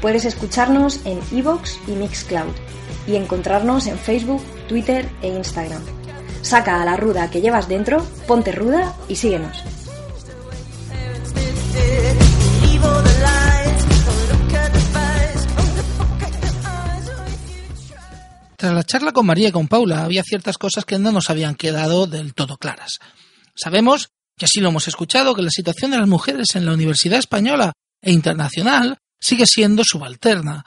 [0.00, 2.54] Puedes escucharnos en iVoox y Mixcloud
[3.06, 5.82] y encontrarnos en Facebook, Twitter e Instagram.
[6.42, 9.62] Saca a la ruda que llevas dentro, ponte ruda y síguenos.
[18.62, 21.56] Tras la charla con María y con Paula había ciertas cosas que no nos habían
[21.56, 23.00] quedado del todo claras.
[23.56, 27.18] Sabemos, y así lo hemos escuchado, que la situación de las mujeres en la Universidad
[27.18, 30.64] Española e internacional sigue siendo subalterna,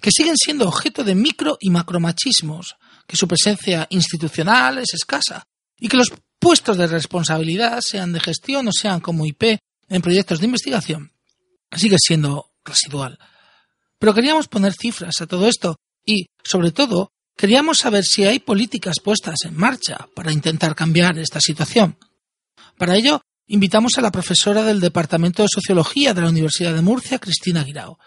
[0.00, 2.74] que siguen siendo objeto de micro y macromachismos,
[3.06, 5.44] que su presencia institucional es escasa
[5.78, 10.40] y que los puestos de responsabilidad, sean de gestión o sean como IP en proyectos
[10.40, 11.12] de investigación,
[11.70, 13.20] sigue siendo residual.
[14.00, 19.00] Pero queríamos poner cifras a todo esto y, sobre todo, queríamos saber si hay políticas
[19.00, 21.98] puestas en marcha para intentar cambiar esta situación.
[22.78, 27.18] Para ello, invitamos a la profesora del Departamento de Sociología de la Universidad de Murcia,
[27.18, 27.98] Cristina Guirao.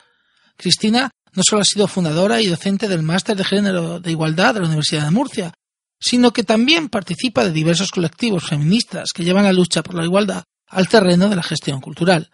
[0.58, 4.62] Cristina no solo ha sido fundadora y docente del Máster de Género de Igualdad de
[4.62, 5.54] la Universidad de Murcia,
[6.00, 10.44] sino que también participa de diversos colectivos feministas que llevan la lucha por la igualdad
[10.68, 12.30] al terreno de la gestión cultural.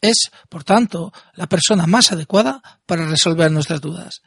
[0.00, 4.20] Es, por tanto, la persona más adecuada para resolver nuestras dudas.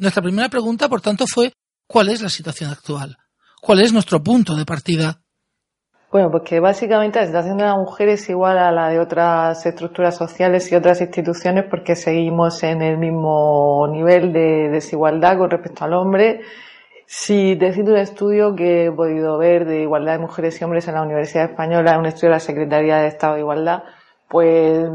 [0.00, 1.52] Nuestra primera pregunta, por tanto, fue
[1.86, 3.18] ¿cuál es la situación actual?
[3.60, 5.20] ¿Cuál es nuestro punto de partida?
[6.10, 9.66] Bueno, pues que básicamente la situación de la mujer es igual a la de otras
[9.66, 15.84] estructuras sociales y otras instituciones porque seguimos en el mismo nivel de desigualdad con respecto
[15.84, 16.40] al hombre.
[17.04, 20.94] Si decir un estudio que he podido ver de igualdad de mujeres y hombres en
[20.94, 23.82] la Universidad Española, un estudio de la Secretaría de Estado de Igualdad,
[24.30, 24.88] pues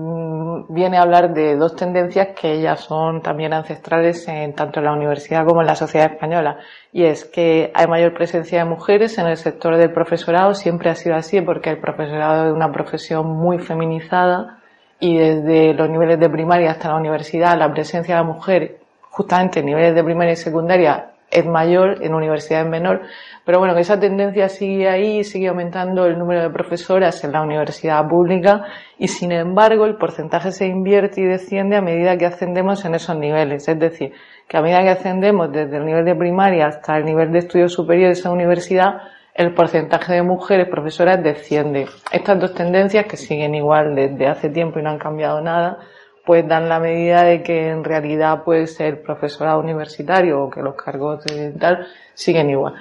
[0.69, 4.93] viene a hablar de dos tendencias que ya son también ancestrales en tanto en la
[4.93, 6.59] universidad como en la sociedad española.
[6.93, 10.95] Y es que hay mayor presencia de mujeres en el sector del profesorado, siempre ha
[10.95, 14.59] sido así porque el profesorado es una profesión muy feminizada
[15.01, 18.77] y desde los niveles de primaria hasta la universidad la presencia de la mujer
[19.09, 23.01] justamente en niveles de primaria y secundaria es mayor, en universidades menor,
[23.45, 27.41] pero bueno, que esa tendencia sigue ahí, sigue aumentando el número de profesoras en la
[27.41, 28.63] universidad pública
[28.97, 33.17] y sin embargo el porcentaje se invierte y desciende a medida que ascendemos en esos
[33.17, 33.67] niveles.
[33.67, 34.13] Es decir,
[34.47, 37.73] que a medida que ascendemos desde el nivel de primaria hasta el nivel de estudios
[37.73, 39.01] superiores en la universidad,
[39.35, 41.87] el porcentaje de mujeres profesoras desciende.
[42.11, 45.79] Estas dos tendencias, que siguen igual desde hace tiempo y no han cambiado nada,
[46.25, 50.75] pues dan la medida de que en realidad pues el profesorado universitario o que los
[50.75, 52.73] cargos de tal siguen igual.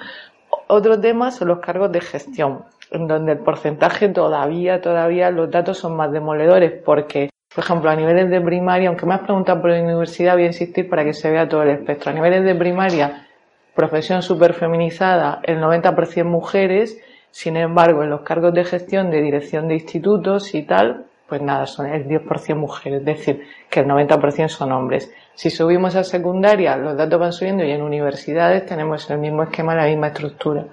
[0.67, 5.77] Otro tema son los cargos de gestión, en donde el porcentaje todavía, todavía los datos
[5.77, 9.69] son más demoledores porque, por ejemplo, a niveles de primaria, aunque me has preguntado por
[9.69, 12.11] la universidad, voy a insistir para que se vea todo el espectro.
[12.11, 13.27] A niveles de primaria,
[13.75, 19.67] profesión súper feminizada, el 90% mujeres, sin embargo, en los cargos de gestión de dirección
[19.67, 24.47] de institutos y tal, pues nada, son el 10% mujeres, es decir, que el 90%
[24.47, 25.11] son hombres.
[25.33, 29.75] Si subimos a secundaria, los datos van subiendo y en universidades tenemos el mismo esquema,
[29.75, 30.65] la misma estructura,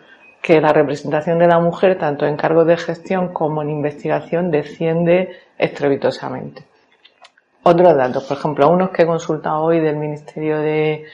[0.42, 5.36] que la representación de la mujer, tanto en cargos de gestión como en investigación, desciende
[5.56, 6.64] estrepitosamente.
[7.62, 11.04] Otros datos, por ejemplo, unos que he consultado hoy del Ministerio de,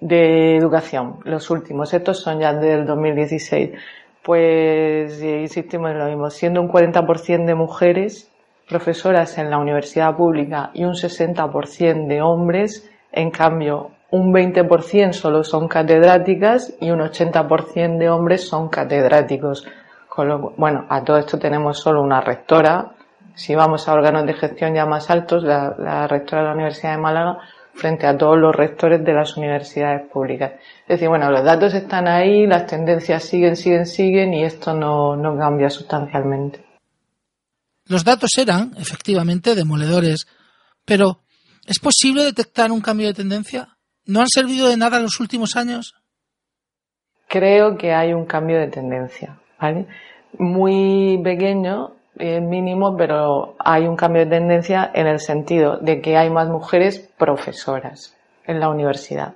[0.00, 3.70] de Educación, los últimos, estos son ya del 2016.
[4.22, 8.27] Pues insistimos en lo mismo, siendo un 40% de mujeres
[8.68, 15.44] profesoras en la universidad pública y un 60% de hombres, en cambio un 20% solo
[15.44, 19.66] son catedráticas y un 80% de hombres son catedráticos.
[20.56, 22.92] bueno, a todo esto tenemos solo una rectora.
[23.34, 27.02] Si vamos a órganos de gestión ya más altos, la, rectora de la Universidad de
[27.02, 27.38] Málaga
[27.74, 30.52] frente a todos los rectores de las universidades públicas.
[30.82, 35.14] Es decir, bueno, los datos están ahí, las tendencias siguen, siguen, siguen y esto no,
[35.14, 36.67] no cambia sustancialmente.
[37.88, 40.26] Los datos eran, efectivamente, demoledores,
[40.84, 41.20] pero
[41.66, 43.76] ¿es posible detectar un cambio de tendencia?
[44.04, 45.94] ¿No han servido de nada los últimos años?
[47.28, 49.86] Creo que hay un cambio de tendencia, ¿vale?
[50.38, 56.16] Muy pequeño, eh, mínimo, pero hay un cambio de tendencia en el sentido de que
[56.16, 58.16] hay más mujeres profesoras
[58.46, 59.34] en la universidad.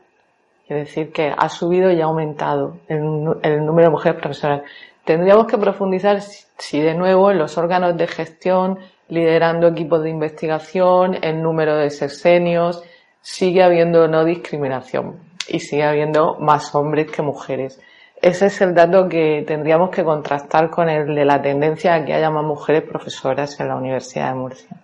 [0.68, 3.00] Es decir, que ha subido y ha aumentado el,
[3.42, 4.62] el número de mujeres profesoras.
[5.04, 8.78] Tendríamos que profundizar, si de nuevo, en los órganos de gestión,
[9.08, 12.82] liderando equipos de investigación, el número de sexenios,
[13.20, 15.16] sigue habiendo no discriminación
[15.48, 17.80] y sigue habiendo más hombres que mujeres.
[18.20, 22.14] Ese es el dato que tendríamos que contrastar con el de la tendencia a que
[22.14, 24.76] haya más mujeres profesoras en la Universidad de Murcia.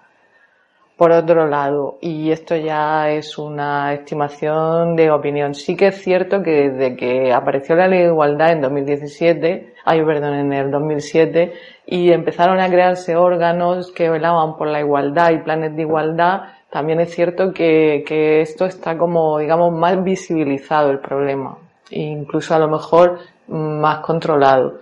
[0.98, 6.42] Por otro lado, y esto ya es una estimación de opinión, sí que es cierto
[6.42, 11.52] que desde que apareció la ley de igualdad en 2017, ay, perdón, en el 2007,
[11.86, 16.98] y empezaron a crearse órganos que velaban por la igualdad y planes de igualdad, también
[16.98, 21.58] es cierto que, que esto está como, digamos, más visibilizado el problema,
[21.92, 24.80] e incluso a lo mejor más controlado,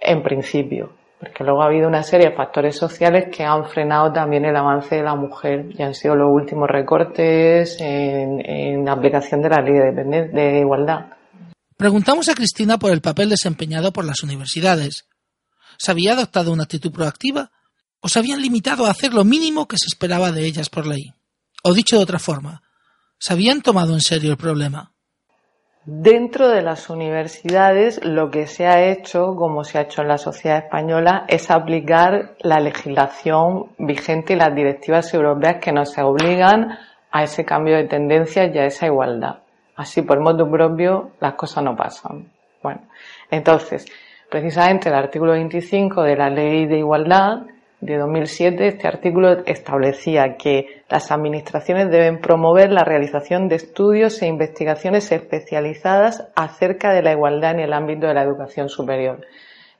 [0.00, 4.44] en principio, porque luego ha habido una serie de factores sociales que han frenado también
[4.44, 9.48] el avance de la mujer y han sido los últimos recortes en, la aplicación de
[9.48, 11.06] la ley de, de igualdad.
[11.76, 15.06] Preguntamos a Cristina por el papel desempeñado por las universidades.
[15.76, 17.50] ¿Se había adoptado una actitud proactiva
[18.04, 21.14] o se habían limitado a hacer lo mínimo que se esperaba de ellas por ley.
[21.62, 22.62] O dicho de otra forma,
[23.18, 24.93] ¿se habían tomado en serio el problema?
[25.86, 30.16] Dentro de las universidades lo que se ha hecho, como se ha hecho en la
[30.16, 36.78] sociedad española, es aplicar la legislación vigente y las directivas europeas que nos obligan
[37.10, 39.40] a ese cambio de tendencia y a esa igualdad.
[39.76, 42.32] Así por modo propio las cosas no pasan.
[42.62, 42.80] Bueno,
[43.30, 43.84] entonces,
[44.30, 47.42] precisamente el artículo 25 de la Ley de Igualdad
[47.84, 54.26] de 2007, este artículo establecía que las administraciones deben promover la realización de estudios e
[54.26, 59.20] investigaciones especializadas acerca de la igualdad en el ámbito de la educación superior.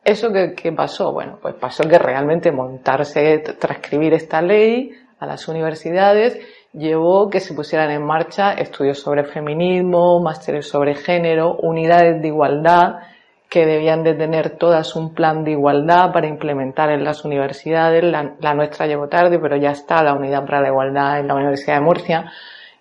[0.05, 1.13] ¿Eso qué, pasó?
[1.13, 6.39] Bueno, pues pasó que realmente montarse, transcribir esta ley a las universidades
[6.75, 12.97] llevó que se pusieran en marcha estudios sobre feminismo, másteres sobre género, unidades de igualdad,
[13.49, 18.03] que debían de tener todas un plan de igualdad para implementar en las universidades.
[18.03, 21.77] La, nuestra llegó tarde, pero ya está la unidad para la igualdad en la Universidad
[21.77, 22.33] de Murcia.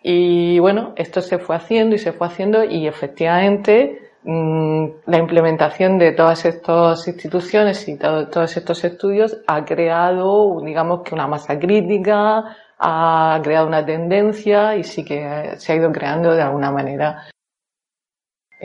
[0.02, 5.98] Y bueno, esto se fue haciendo y se fue haciendo y efectivamente mm, la implementación
[5.98, 12.44] de todas estas instituciones y todos estos estudios ha creado, digamos que una masa crítica,
[12.80, 17.24] ha creado una tendencia y sí que se ha ido creando de alguna manera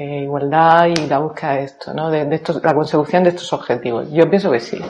[0.01, 2.09] eh, igualdad y la búsqueda de esto, ¿no?
[2.09, 4.09] De, estos, la consecución de estos objetivos.
[4.13, 4.81] Yo pienso que sí.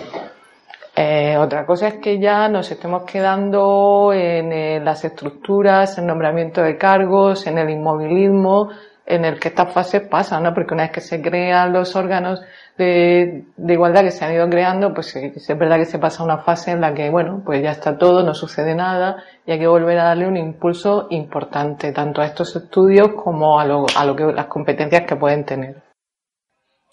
[0.95, 6.61] Eh, otra cosa es que ya nos estemos quedando en, en las estructuras, en nombramiento
[6.61, 8.69] de cargos, en el inmovilismo,
[9.07, 10.53] en el que estas fases pasan, ¿no?
[10.53, 12.43] Porque una vez que se crean los órganos
[12.79, 16.71] de, igualdad que se han ido creando, pues es verdad que se pasa una fase
[16.71, 19.99] en la que, bueno, pues ya está todo, no sucede nada y hay que volver
[19.99, 24.25] a darle un impulso importante tanto a estos estudios como a lo, a lo que
[24.33, 25.83] las competencias que pueden tener.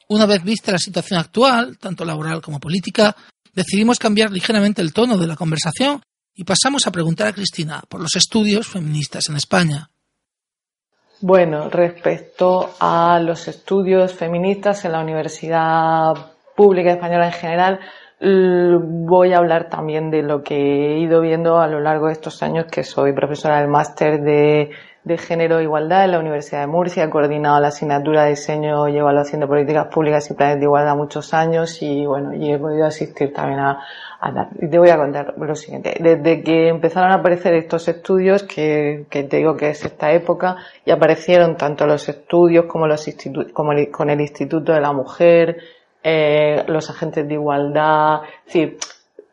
[0.09, 3.15] Una vez vista la situación actual, tanto laboral como política,
[3.53, 6.01] decidimos cambiar ligeramente el tono de la conversación
[6.33, 9.89] y pasamos a preguntar a Cristina por los estudios feministas en España.
[11.21, 16.13] Bueno, respecto a los estudios feministas en la Universidad
[16.55, 17.79] Pública Española en general,
[18.25, 22.41] voy a hablar también de lo que he ido viendo a lo largo de estos
[22.41, 24.71] años que soy profesora del máster de,
[25.17, 28.97] Género e Igualdad en la Universidad de Murcia, he coordinado la asignatura de Diseño y
[28.97, 32.87] Evaluación de Políticas Públicas y Planes de Igualdad muchos años y bueno, y he podido
[32.87, 33.79] asistir también a,
[34.59, 35.95] y te voy a contar lo siguiente.
[35.99, 40.55] Desde que empezaron a aparecer estos estudios, que, que te digo que es esta época,
[40.83, 45.57] y aparecieron tanto los estudios como los institutos, como con el Instituto de la Mujer,
[46.05, 48.77] eh, los agentes de igualdad, es decir,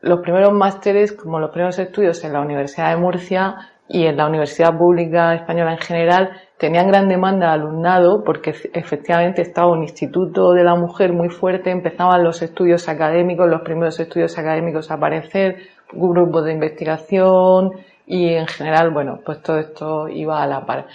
[0.00, 4.26] los primeros másteres, como los primeros estudios en la Universidad de Murcia, y en la
[4.26, 10.52] Universidad Pública Española en general tenían gran demanda de alumnado porque efectivamente estaba un instituto
[10.52, 15.56] de la mujer muy fuerte, empezaban los estudios académicos, los primeros estudios académicos a aparecer,
[15.92, 17.72] grupos de investigación
[18.06, 20.86] y en general, bueno, pues todo esto iba a la par.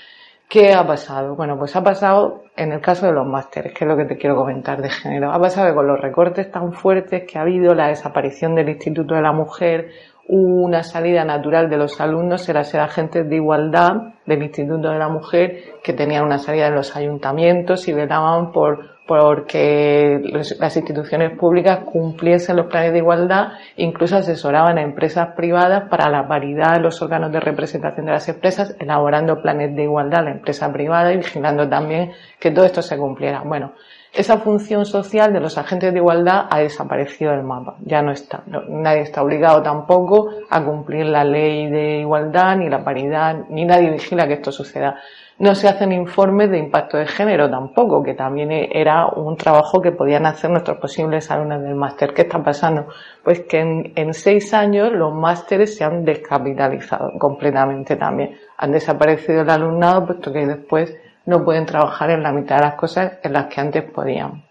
[0.50, 1.36] ¿Qué ha pasado?
[1.36, 4.18] Bueno, pues ha pasado en el caso de los másteres, que es lo que te
[4.18, 5.34] quiero comentar de género.
[5.34, 9.16] Ha pasado que con los recortes tan fuertes que ha habido, la desaparición del Instituto
[9.16, 9.90] de la Mujer,
[10.30, 15.10] una salida natural de los alumnos era ser agentes de igualdad del Instituto de la
[15.10, 20.20] Mujer que tenían una salida en los ayuntamientos y velaban por porque
[20.60, 26.28] las instituciones públicas cumpliesen los planes de igualdad, incluso asesoraban a empresas privadas para la
[26.28, 30.32] paridad en los órganos de representación de las empresas, elaborando planes de igualdad a la
[30.32, 33.42] empresa privada y vigilando también que todo esto se cumpliera.
[33.44, 33.72] Bueno,
[34.14, 38.44] esa función social de los agentes de igualdad ha desaparecido del mapa, ya no está.
[38.68, 43.92] nadie está obligado tampoco a cumplir la ley de igualdad, ni la paridad, ni nadie
[43.92, 45.00] vigila que esto suceda.
[45.40, 49.92] No se hacen informes de impacto de género tampoco, que también era un trabajo que
[49.92, 52.12] podían hacer nuestros posibles alumnos del máster.
[52.16, 52.88] ¿Qué está pasando?
[53.24, 58.36] Pues que en, seis años los másteres se han descapitalizado completamente también.
[58.58, 62.76] Han desaparecido el alumnado, puesto que después no pueden trabajar en la mitad de las
[62.76, 64.47] cosas en las que antes podían.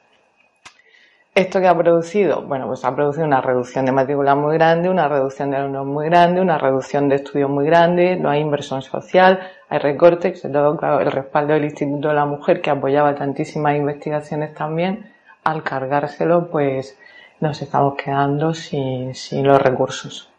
[1.36, 2.46] ¿Esto que ha producido?
[2.46, 6.06] Bueno, pues ha producido una reducción de matrícula muy grande, una reducción de alumnos muy
[6.06, 10.98] grande, una reducción de estudios muy grande, no hay inversión social, hay recortes, sobre todo
[10.98, 15.12] el respaldo del Instituto de la Mujer que apoyaba tantísimas investigaciones también,
[15.44, 16.96] al cargárselo pues
[17.40, 20.30] nos estamos quedando sin, sin los recursos.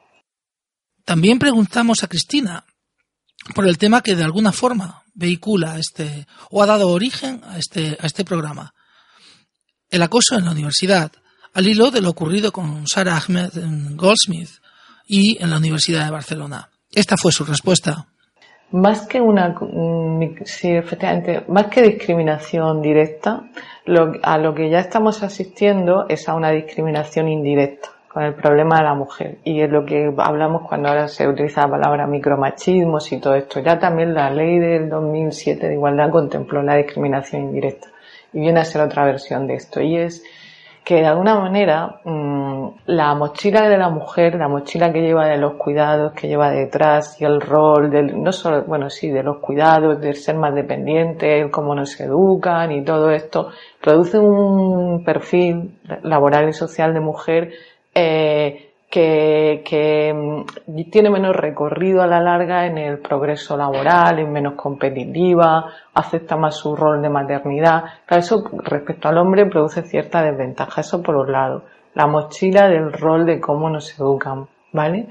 [1.06, 2.66] También preguntamos a Cristina
[3.54, 8.00] por el tema que de alguna forma vehicula este o ha dado origen a este,
[8.02, 8.74] a este programa.
[9.89, 11.11] El acoso en la universidad,
[11.53, 13.51] al hilo de lo ocurrido con Sarah Ahmed
[13.95, 14.49] Goldsmith
[15.07, 16.69] y en la Universidad de Barcelona.
[16.93, 18.07] Esta fue su respuesta.
[18.71, 19.55] Más que una,
[20.43, 23.43] sí, efectivamente, más que discriminación directa,
[24.23, 28.83] a lo que ya estamos asistiendo es a una discriminación indirecta con el problema de
[28.83, 29.38] la mujer.
[29.45, 33.61] Y es lo que hablamos cuando ahora se utiliza la palabra micromachismos y todo esto.
[33.61, 37.88] Ya también la ley del 2007 de igualdad contempló la discriminación indirecta.
[38.38, 39.81] Y viene a ser otra versión de esto.
[39.81, 40.23] Y es
[40.85, 45.39] que de alguna manera mm, la mochila de la mujer, la mochila que lleva de
[45.39, 49.39] los cuidados, que lleva detrás y el rol del, no solo, bueno, sí, de los
[49.39, 53.49] cuidados, de ser más dependiente, cómo nos educan y todo esto,
[53.81, 57.53] produce un perfil laboral y social de mujer
[57.95, 64.53] eh, que, mm, tiene menos recorrido a la larga en el progreso laboral, es menos
[64.55, 67.83] competitiva, acepta más su rol de maternidad.
[68.09, 71.63] eso respecto al hombre produce cierta desventaja, eso por un lado.
[71.95, 75.07] La mochila del rol de cómo nos educan, ¿vale?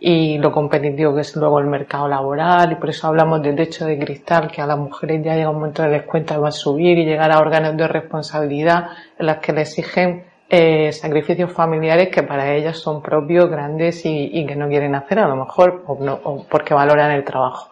[0.00, 3.84] Y lo competitivo que es luego el mercado laboral, y por eso hablamos de techo
[3.84, 6.96] de cristal, que a las mujeres ya llega un momento de descuenta va a subir
[6.98, 12.22] y llegar a órganos de responsabilidad en las que le exigen eh, sacrificios familiares que
[12.22, 16.18] para ellas son propios, grandes y, que no quieren hacer a lo mejor o, no,
[16.24, 17.70] o porque valoran el trabajo,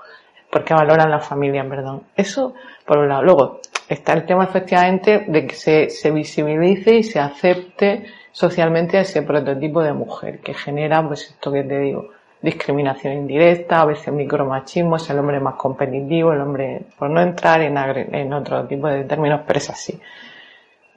[0.51, 2.03] porque valoran la familia, perdón.
[2.15, 2.55] Eso
[2.85, 3.23] por un lado.
[3.23, 9.01] Luego está el tema efectivamente de que se, se visibilice y se acepte socialmente a
[9.01, 12.11] ese prototipo de mujer que genera pues esto que te digo,
[12.43, 17.63] discriminación indirecta, a veces micromachismo, es el hombre más competitivo, el hombre, por no entrar
[17.63, 17.77] en,
[18.15, 19.99] en otro tipo de términos, pero es así.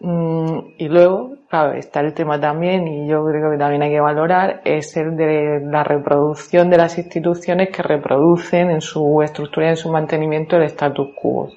[0.02, 4.00] Mm, y luego, claro, está el tema también, y yo creo que también hay que
[4.00, 9.70] valorar, es el de la reproducción de las instituciones que reproducen en su estructura y
[9.72, 11.52] en su mantenimiento el status quo.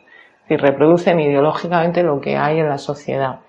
[0.48, 3.40] Y reproducen ideológicamente lo que hay en la sociedad.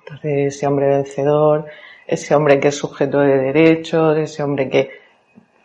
[0.00, 1.66] Entonces, ese hombre vencedor,
[2.06, 4.90] ese hombre que es sujeto de derechos, ese hombre que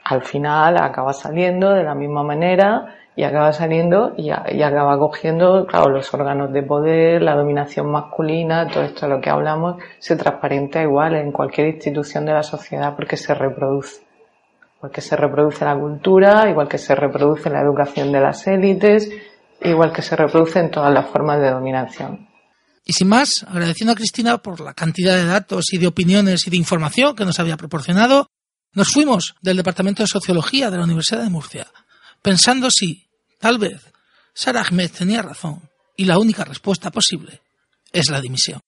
[0.03, 5.91] al final acaba saliendo de la misma manera y acaba saliendo y, acaba cogiendo, claro,
[5.91, 10.81] los órganos de poder, la dominación masculina, todo esto de lo que hablamos, se transparenta
[10.81, 14.01] igual en cualquier institución de la sociedad porque se reproduce.
[14.77, 19.09] Igual que se reproduce la cultura, igual que se reproduce la educación de las élites,
[19.61, 22.27] igual que se reproduce en todas las formas de dominación.
[22.83, 26.49] Y sin más, agradeciendo a Cristina por la cantidad de datos y de opiniones y
[26.49, 28.27] de información que nos había proporcionado,
[28.73, 31.67] nos fuimos del Departamento de Sociología de la Universidad de Murcia
[32.23, 33.02] pensando si,
[33.43, 33.91] tal vez,
[34.33, 37.41] Sarah Ahmed tenía razón y la única respuesta posible
[37.91, 38.61] es la dimisión.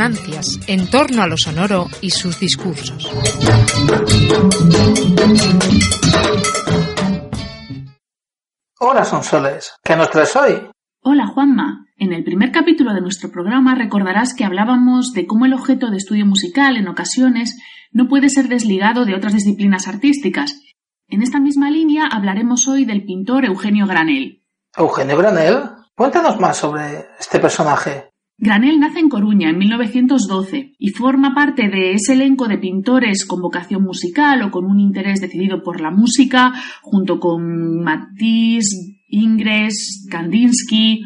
[0.00, 3.12] Resonancias en torno a lo sonoro y sus discursos.
[8.78, 9.74] Hola, Sonsoles.
[9.84, 10.70] ¿Qué nos traes hoy?
[11.02, 11.84] Hola, Juanma.
[11.98, 15.98] En el primer capítulo de nuestro programa recordarás que hablábamos de cómo el objeto de
[15.98, 17.58] estudio musical en ocasiones
[17.92, 20.62] no puede ser desligado de otras disciplinas artísticas.
[21.08, 24.42] En esta misma línea hablaremos hoy del pintor Eugenio Granel.
[24.74, 25.60] ¿Eugenio Granel?
[25.94, 28.10] Cuéntanos más sobre este personaje.
[28.42, 33.42] Granel nace en Coruña en 1912 y forma parte de ese elenco de pintores con
[33.42, 41.02] vocación musical o con un interés decidido por la música, junto con Matisse, Ingres, Kandinsky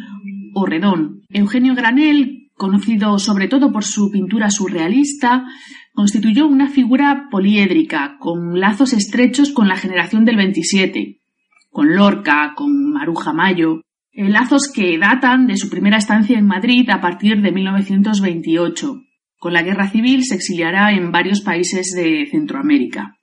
[0.54, 1.22] o Redón.
[1.28, 5.44] Eugenio Granel, conocido sobre todo por su pintura surrealista,
[5.92, 11.20] constituyó una figura poliédrica, con lazos estrechos con la generación del 27,
[11.70, 13.80] con Lorca, con Maruja Mayo,
[14.14, 18.94] lazos que datan de su primera estancia en Madrid a partir de 1928.
[19.38, 23.16] Con la guerra civil se exiliará en varios países de Centroamérica.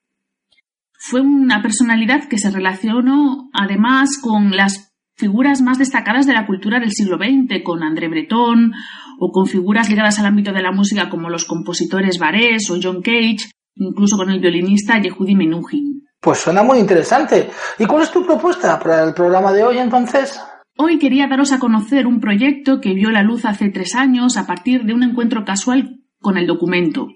[0.99, 6.79] Fue una personalidad que se relacionó además con las figuras más destacadas de la cultura
[6.79, 8.71] del siglo XX, con André Breton
[9.19, 13.01] o con figuras ligadas al ámbito de la música como los compositores Barés o John
[13.01, 16.03] Cage, incluso con el violinista Yehudi Menuhin.
[16.19, 17.49] Pues suena muy interesante.
[17.79, 20.39] ¿Y cuál es tu propuesta para el programa de hoy entonces?
[20.83, 24.47] Hoy quería daros a conocer un proyecto que vio la luz hace tres años a
[24.47, 27.07] partir de un encuentro casual con el documento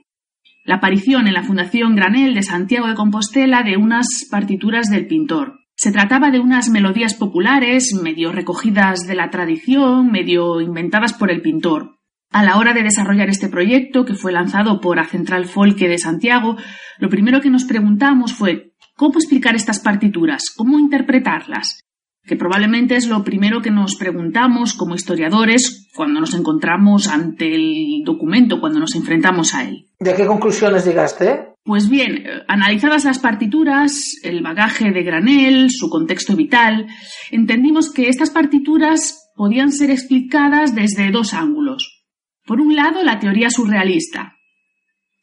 [0.65, 5.59] la aparición en la Fundación Granel de Santiago de Compostela de unas partituras del pintor.
[5.75, 11.41] Se trataba de unas melodías populares, medio recogidas de la tradición, medio inventadas por el
[11.41, 11.99] pintor.
[12.31, 15.99] A la hora de desarrollar este proyecto, que fue lanzado por A Central Folke de
[15.99, 16.57] Santiago,
[16.97, 20.51] lo primero que nos preguntamos fue ¿cómo explicar estas partituras?
[20.55, 21.84] ¿Cómo interpretarlas?
[22.25, 28.03] Que probablemente es lo primero que nos preguntamos como historiadores cuando nos encontramos ante el
[28.03, 29.87] documento, cuando nos enfrentamos a él.
[29.99, 31.53] ¿De qué conclusiones llegaste?
[31.63, 36.87] Pues bien, eh, analizadas las partituras, el bagaje de Granel, su contexto vital,
[37.31, 42.03] entendimos que estas partituras podían ser explicadas desde dos ángulos.
[42.45, 44.35] Por un lado, la teoría surrealista,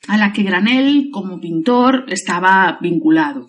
[0.08, 3.46] a la que Granel, como pintor, estaba vinculado.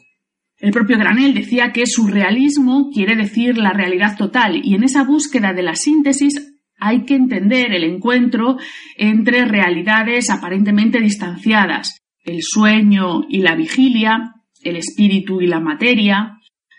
[0.63, 5.51] El propio Granel decía que surrealismo quiere decir la realidad total y en esa búsqueda
[5.51, 8.55] de la síntesis hay que entender el encuentro
[8.95, 16.37] entre realidades aparentemente distanciadas, el sueño y la vigilia, el espíritu y la materia,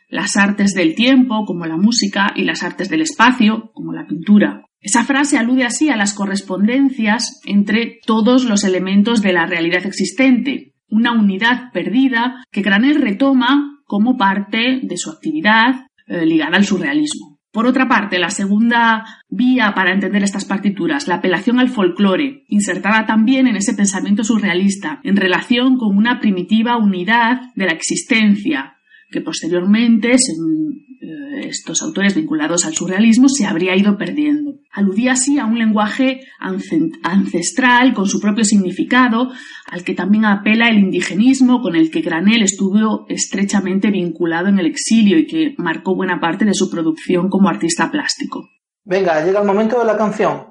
[0.09, 4.63] las artes del tiempo, como la música, y las artes del espacio, como la pintura.
[4.81, 10.73] Esa frase alude así a las correspondencias entre todos los elementos de la realidad existente,
[10.89, 17.35] una unidad perdida que Granel retoma como parte de su actividad eh, ligada al surrealismo.
[17.55, 23.07] Por otra parte, la segunda vía para entender estas partituras, la apelación al folclore, insertada
[23.07, 28.74] también en ese pensamiento surrealista, en relación con una primitiva unidad de la existencia,
[29.15, 34.55] que posteriormente, según eh, estos autores vinculados al surrealismo, se habría ido perdiendo.
[34.73, 39.31] Aludía así a un lenguaje ancestral con su propio significado,
[39.71, 44.67] al que también apela el indigenismo con el que Granel estuvo estrechamente vinculado en el
[44.67, 48.49] exilio y que marcó buena parte de su producción como artista plástico.
[48.85, 50.47] Venga, llega el momento de la canción.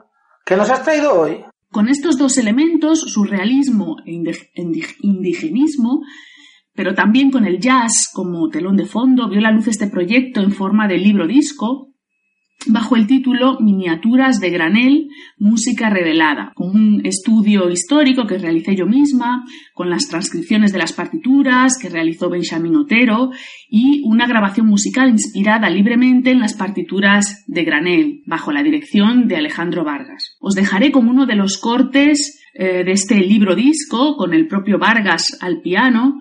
[0.46, 1.44] ¿Qué nos has traído hoy?
[1.70, 4.14] Con estos dos elementos, surrealismo e
[5.02, 6.00] indigenismo,
[6.76, 10.52] pero también con el jazz como telón de fondo, vio la luz este proyecto en
[10.52, 11.94] forma de libro disco
[12.68, 18.86] bajo el título Miniaturas de Granel, Música Revelada, con un estudio histórico que realicé yo
[18.86, 23.32] misma, con las transcripciones de las partituras que realizó Benjamin Otero
[23.70, 29.38] y una grabación musical inspirada libremente en las partituras de Granel, bajo la dirección de
[29.38, 30.38] Alejandro Vargas.
[30.40, 34.78] Os dejaré con uno de los cortes eh, de este libro disco, con el propio
[34.78, 36.20] Vargas al piano,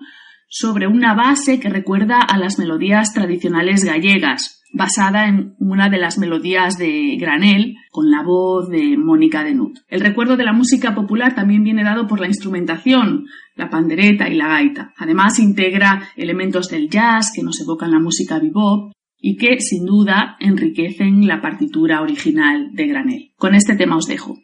[0.55, 6.19] sobre una base que recuerda a las melodías tradicionales gallegas, basada en una de las
[6.19, 9.79] melodías de Granel con la voz de Mónica Denut.
[9.87, 13.25] El recuerdo de la música popular también viene dado por la instrumentación,
[13.55, 14.93] la pandereta y la gaita.
[14.95, 20.37] Además integra elementos del jazz que nos evocan la música bebop y que sin duda
[20.39, 23.31] enriquecen la partitura original de Granel.
[23.37, 24.37] Con este tema os dejo.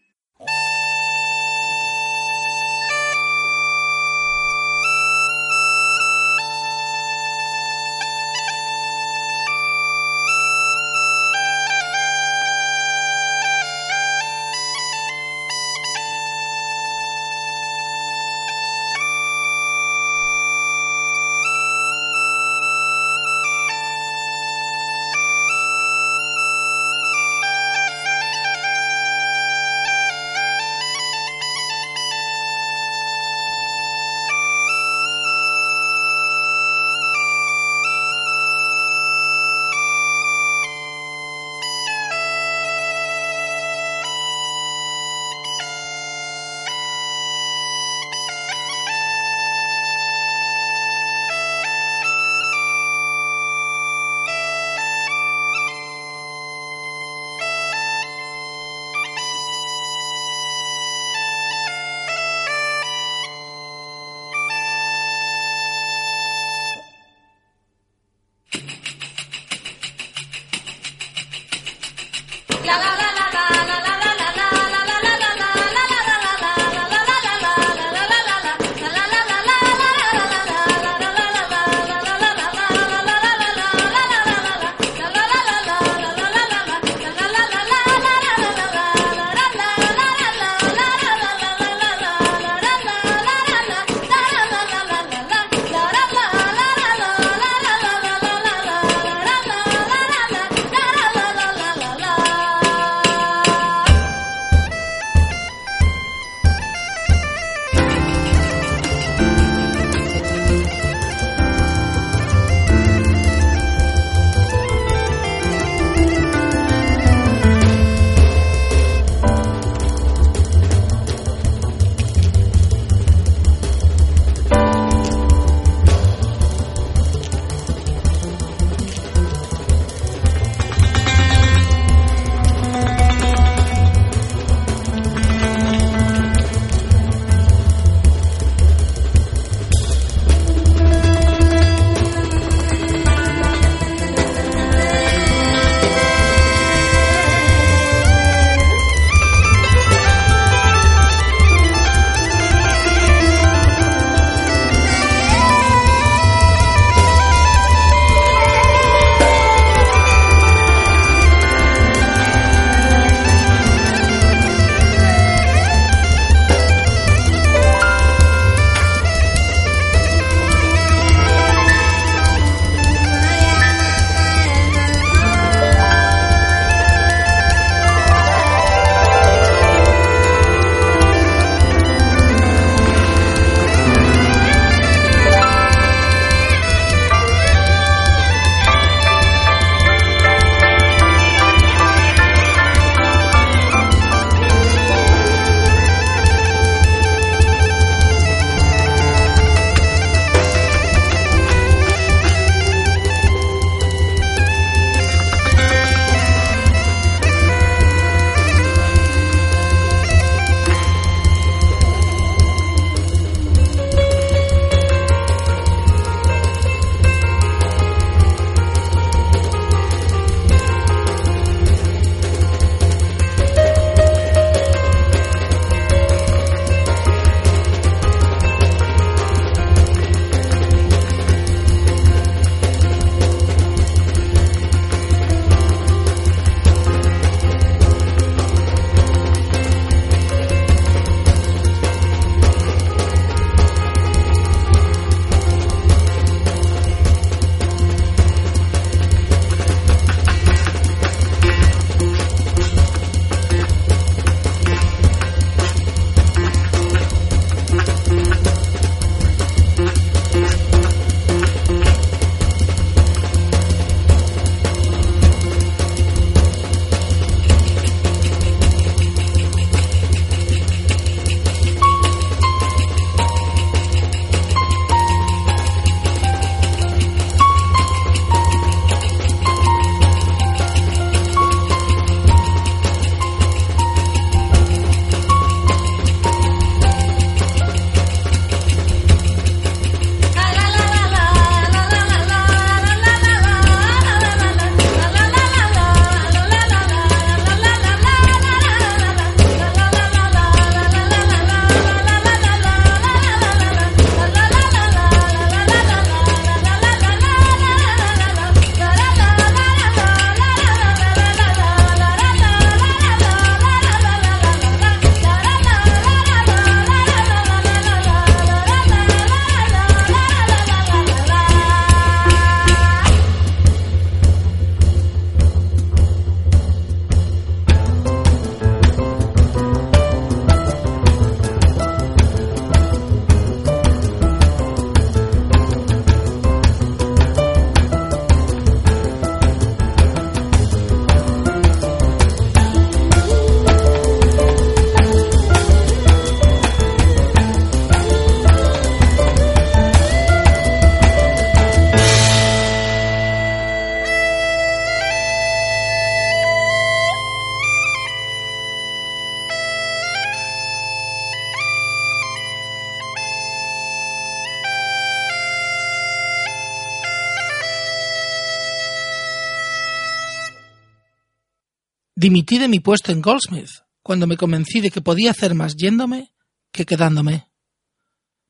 [372.22, 373.70] Dimití de mi puesto en Goldsmith
[374.03, 376.34] cuando me convencí de que podía hacer más yéndome
[376.70, 377.49] que quedándome.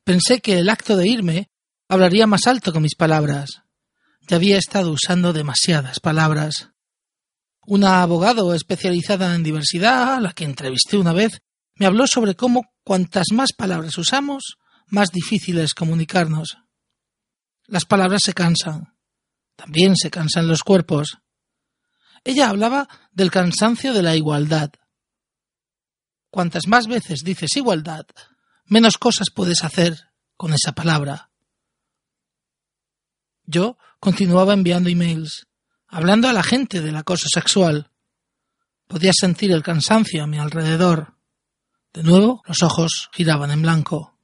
[0.04, 1.52] Pensé que el acto de irme
[1.88, 3.62] hablaría más alto que mis palabras.
[4.28, 6.72] Ya había estado usando demasiadas palabras.
[7.68, 11.40] Una abogado especializada en diversidad, a la que entrevisté una vez,
[11.76, 14.58] me habló sobre cómo cuantas más palabras usamos,
[14.88, 16.58] más difícil es comunicarnos.
[17.68, 18.96] Las palabras se cansan.
[19.56, 21.20] También se cansan los cuerpos.
[22.24, 22.88] Ella hablaba
[23.20, 24.72] del cansancio de la igualdad.
[26.32, 28.06] Cuantas más veces dices igualdad,
[28.64, 30.08] menos cosas puedes hacer
[30.38, 31.30] con esa palabra.
[33.44, 35.48] Yo continuaba enviando emails,
[35.88, 37.92] hablando a la gente del acoso sexual.
[38.88, 41.18] Podía sentir el cansancio a mi alrededor.
[41.92, 44.18] De nuevo, los ojos giraban en blanco.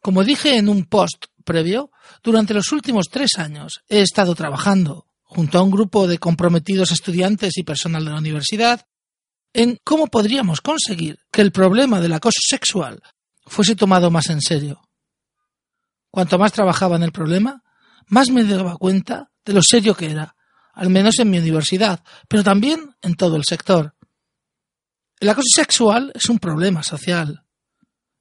[0.00, 1.90] Como dije en un post previo,
[2.22, 7.56] durante los últimos tres años he estado trabajando, junto a un grupo de comprometidos estudiantes
[7.56, 8.86] y personal de la universidad,
[9.54, 13.02] en cómo podríamos conseguir que el problema del acoso sexual
[13.46, 14.82] fuese tomado más en serio.
[16.10, 17.62] Cuanto más trabajaba en el problema,
[18.08, 20.36] más me daba cuenta de lo serio que era,
[20.74, 23.94] al menos en mi universidad, pero también en todo el sector.
[25.18, 27.46] El acoso sexual es un problema social,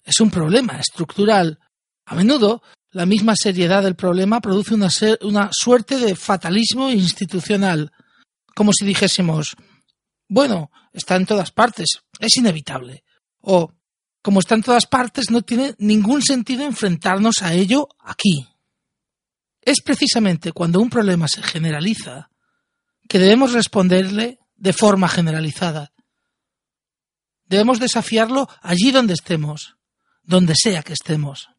[0.02, 1.60] es un problema estructural.
[2.06, 4.90] A menudo, la misma seriedad del problema produce una,
[5.22, 7.92] una suerte de fatalismo institucional,
[8.54, 9.56] como si dijésemos,
[10.28, 13.04] bueno, está en todas partes, es inevitable.
[13.40, 13.74] O,
[14.22, 18.48] como está en todas partes, no tiene ningún sentido enfrentarnos a ello aquí.
[19.62, 22.30] Es precisamente cuando un problema se generaliza
[23.08, 25.94] que debemos responderle de forma generalizada.
[27.46, 29.76] Debemos desafiarlo allí donde estemos,
[30.24, 31.50] donde sea que estemos.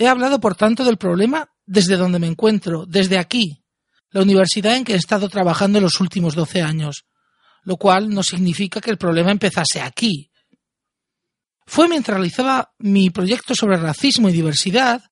[0.00, 3.62] He hablado, por tanto, del problema desde donde me encuentro, desde aquí,
[4.12, 7.04] la universidad en que he estado trabajando los últimos doce años,
[7.64, 10.30] lo cual no significa que el problema empezase aquí.
[11.66, 15.02] Fue mientras realizaba mi proyecto sobre racismo y diversidad,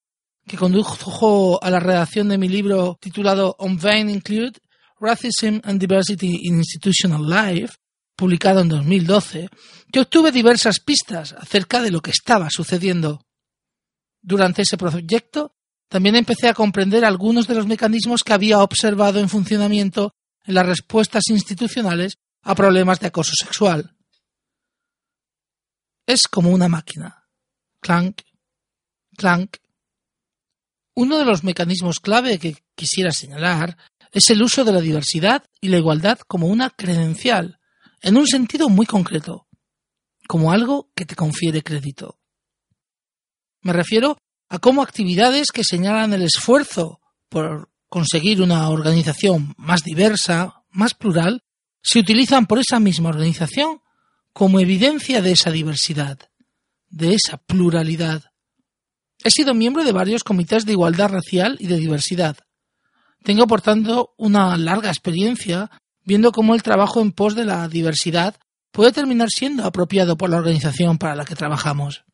[0.47, 4.59] que condujo a la redacción de mi libro titulado On Vain Include
[4.99, 7.74] Racism and Diversity in Institutional Life,
[8.16, 9.51] publicado en 2012,
[9.93, 13.27] que obtuve diversas pistas acerca de lo que estaba sucediendo.
[14.20, 15.54] Durante ese proyecto
[15.88, 20.14] también empecé a comprender algunos de los mecanismos que había observado en funcionamiento
[20.44, 23.96] en las respuestas institucionales a problemas de acoso sexual.
[26.06, 27.28] Es como una máquina.
[27.80, 28.22] Clank,
[29.16, 29.56] clank.
[30.94, 33.76] Uno de los mecanismos clave que quisiera señalar
[34.12, 37.60] es el uso de la diversidad y la igualdad como una credencial,
[38.00, 39.46] en un sentido muy concreto,
[40.26, 42.17] como algo que te confiere crédito.
[43.62, 50.62] Me refiero a cómo actividades que señalan el esfuerzo por conseguir una organización más diversa,
[50.70, 51.42] más plural,
[51.82, 53.80] se utilizan por esa misma organización
[54.32, 56.18] como evidencia de esa diversidad,
[56.90, 58.24] de esa pluralidad.
[59.24, 62.36] He sido miembro de varios comités de igualdad racial y de diversidad.
[63.24, 65.70] Tengo, por tanto, una larga experiencia
[66.04, 68.36] viendo cómo el trabajo en pos de la diversidad
[68.70, 72.04] puede terminar siendo apropiado por la organización para la que trabajamos.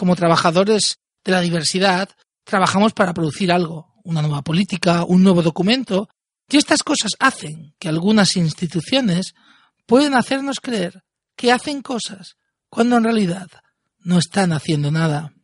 [0.00, 2.08] Como trabajadores de la diversidad,
[2.44, 6.08] trabajamos para producir algo, una nueva política, un nuevo documento,
[6.48, 9.34] y estas cosas hacen que algunas instituciones
[9.84, 11.04] pueden hacernos creer
[11.36, 12.36] que hacen cosas
[12.70, 13.48] cuando en realidad
[13.98, 15.34] no están haciendo nada.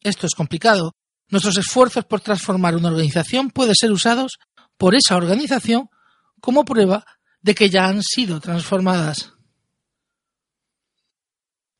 [0.00, 0.94] Esto es complicado.
[1.26, 4.38] Nuestros esfuerzos por transformar una organización pueden ser usados
[4.76, 5.88] por esa organización
[6.40, 7.04] como prueba
[7.40, 9.31] de que ya han sido transformadas.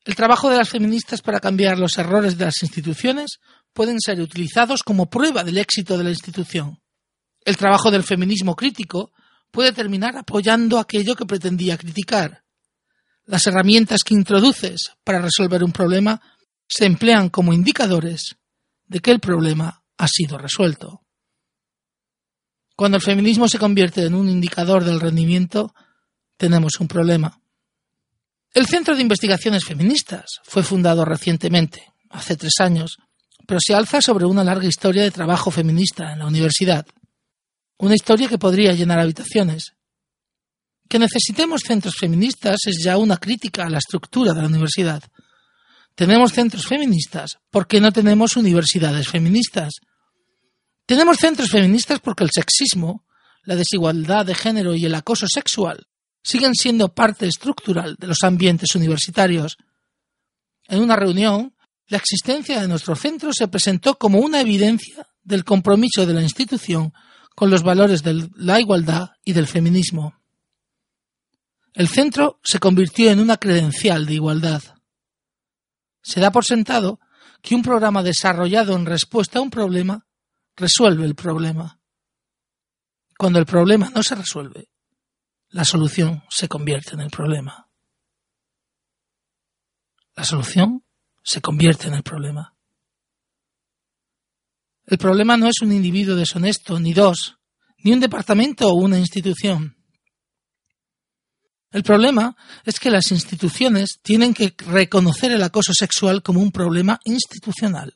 [0.05, 3.39] El trabajo de las feministas para cambiar los errores de las instituciones
[3.71, 6.81] pueden ser utilizados como prueba del éxito de la institución.
[7.45, 9.11] El trabajo del feminismo crítico
[9.51, 12.43] puede terminar apoyando aquello que pretendía criticar.
[13.25, 16.21] Las herramientas que introduces para resolver un problema
[16.67, 18.35] se emplean como indicadores
[18.85, 21.01] de que el problema ha sido resuelto.
[22.75, 25.73] Cuando el feminismo se convierte en un indicador del rendimiento,
[26.37, 27.42] tenemos un problema.
[28.53, 32.97] El Centro de Investigaciones Feministas fue fundado recientemente, hace tres años,
[33.47, 36.85] pero se alza sobre una larga historia de trabajo feminista en la universidad.
[37.79, 39.73] Una historia que podría llenar habitaciones.
[40.87, 45.01] Que necesitemos centros feministas es ya una crítica a la estructura de la universidad.
[45.95, 49.73] Tenemos centros feministas porque no tenemos universidades feministas.
[50.85, 53.03] Tenemos centros feministas porque el sexismo,
[53.45, 55.87] la desigualdad de género y el acoso sexual
[56.23, 59.57] siguen siendo parte estructural de los ambientes universitarios.
[60.67, 61.55] En una reunión,
[61.87, 66.93] la existencia de nuestro centro se presentó como una evidencia del compromiso de la institución
[67.35, 70.15] con los valores de la igualdad y del feminismo.
[71.73, 74.61] El centro se convirtió en una credencial de igualdad.
[76.01, 76.99] Se da por sentado
[77.41, 80.05] que un programa desarrollado en respuesta a un problema
[80.55, 81.79] resuelve el problema.
[83.17, 84.69] Cuando el problema no se resuelve,
[85.53, 87.69] la solución se convierte en el problema.
[90.15, 90.83] La solución
[91.23, 92.55] se convierte en el problema.
[94.85, 97.37] El problema no es un individuo deshonesto, ni dos,
[97.77, 99.77] ni un departamento o una institución.
[101.69, 102.35] El problema
[102.65, 107.93] es que las instituciones tienen que reconocer el acoso sexual como un problema institucional.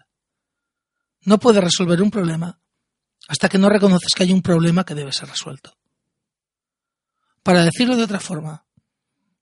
[1.22, 2.62] No puedes resolver un problema
[3.28, 5.77] hasta que no reconoces que hay un problema que debe ser resuelto.
[7.48, 8.66] Para decirlo de otra forma,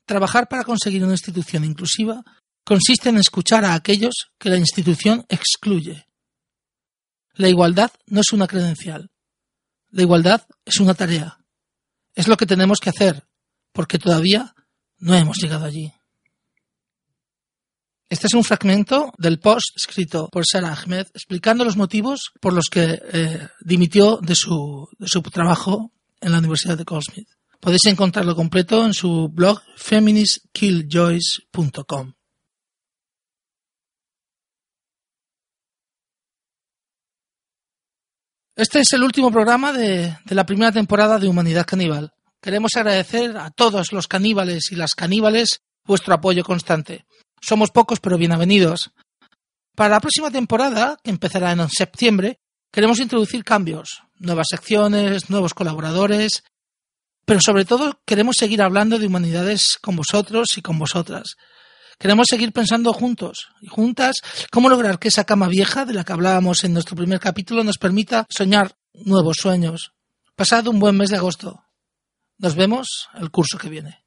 [0.05, 2.23] trabajar para conseguir una institución inclusiva
[2.63, 6.05] consiste en escuchar a aquellos que la institución excluye.
[7.33, 9.09] La igualdad no es una credencial.
[9.89, 11.39] La igualdad es una tarea.
[12.13, 13.27] Es lo que tenemos que hacer,
[13.71, 14.53] porque todavía
[14.99, 15.91] no hemos llegado allí.
[18.07, 22.65] Este es un fragmento del post escrito por Sarah Ahmed explicando los motivos por los
[22.69, 25.91] que eh, dimitió de su, de su trabajo
[26.21, 27.34] en la Universidad de Goldsmith.
[27.59, 32.13] Podéis encontrarlo completo en su blog feministkilljoys.com.
[38.55, 42.13] Este es el último programa de, de, la primera temporada de Humanidad Caníbal.
[42.41, 47.05] Queremos agradecer a todos los caníbales y las caníbales vuestro apoyo constante.
[47.41, 48.91] Somos pocos pero bienvenidos.
[49.75, 52.39] Para la próxima temporada, que empezará en septiembre,
[52.71, 56.43] queremos introducir cambios, nuevas secciones, nuevos colaboradores,
[57.25, 61.35] pero sobre todo queremos seguir hablando de humanidades con vosotros y con vosotras.
[61.97, 64.15] Queremos seguir pensando juntos y juntas
[64.51, 67.77] cómo lograr que esa cama vieja de la que hablábamos en nuestro primer capítulo nos
[67.77, 69.93] permita soñar nuevos sueños.
[70.35, 71.63] Pasad un buen mes de agosto.
[72.37, 74.04] Nos vemos el curso que viene.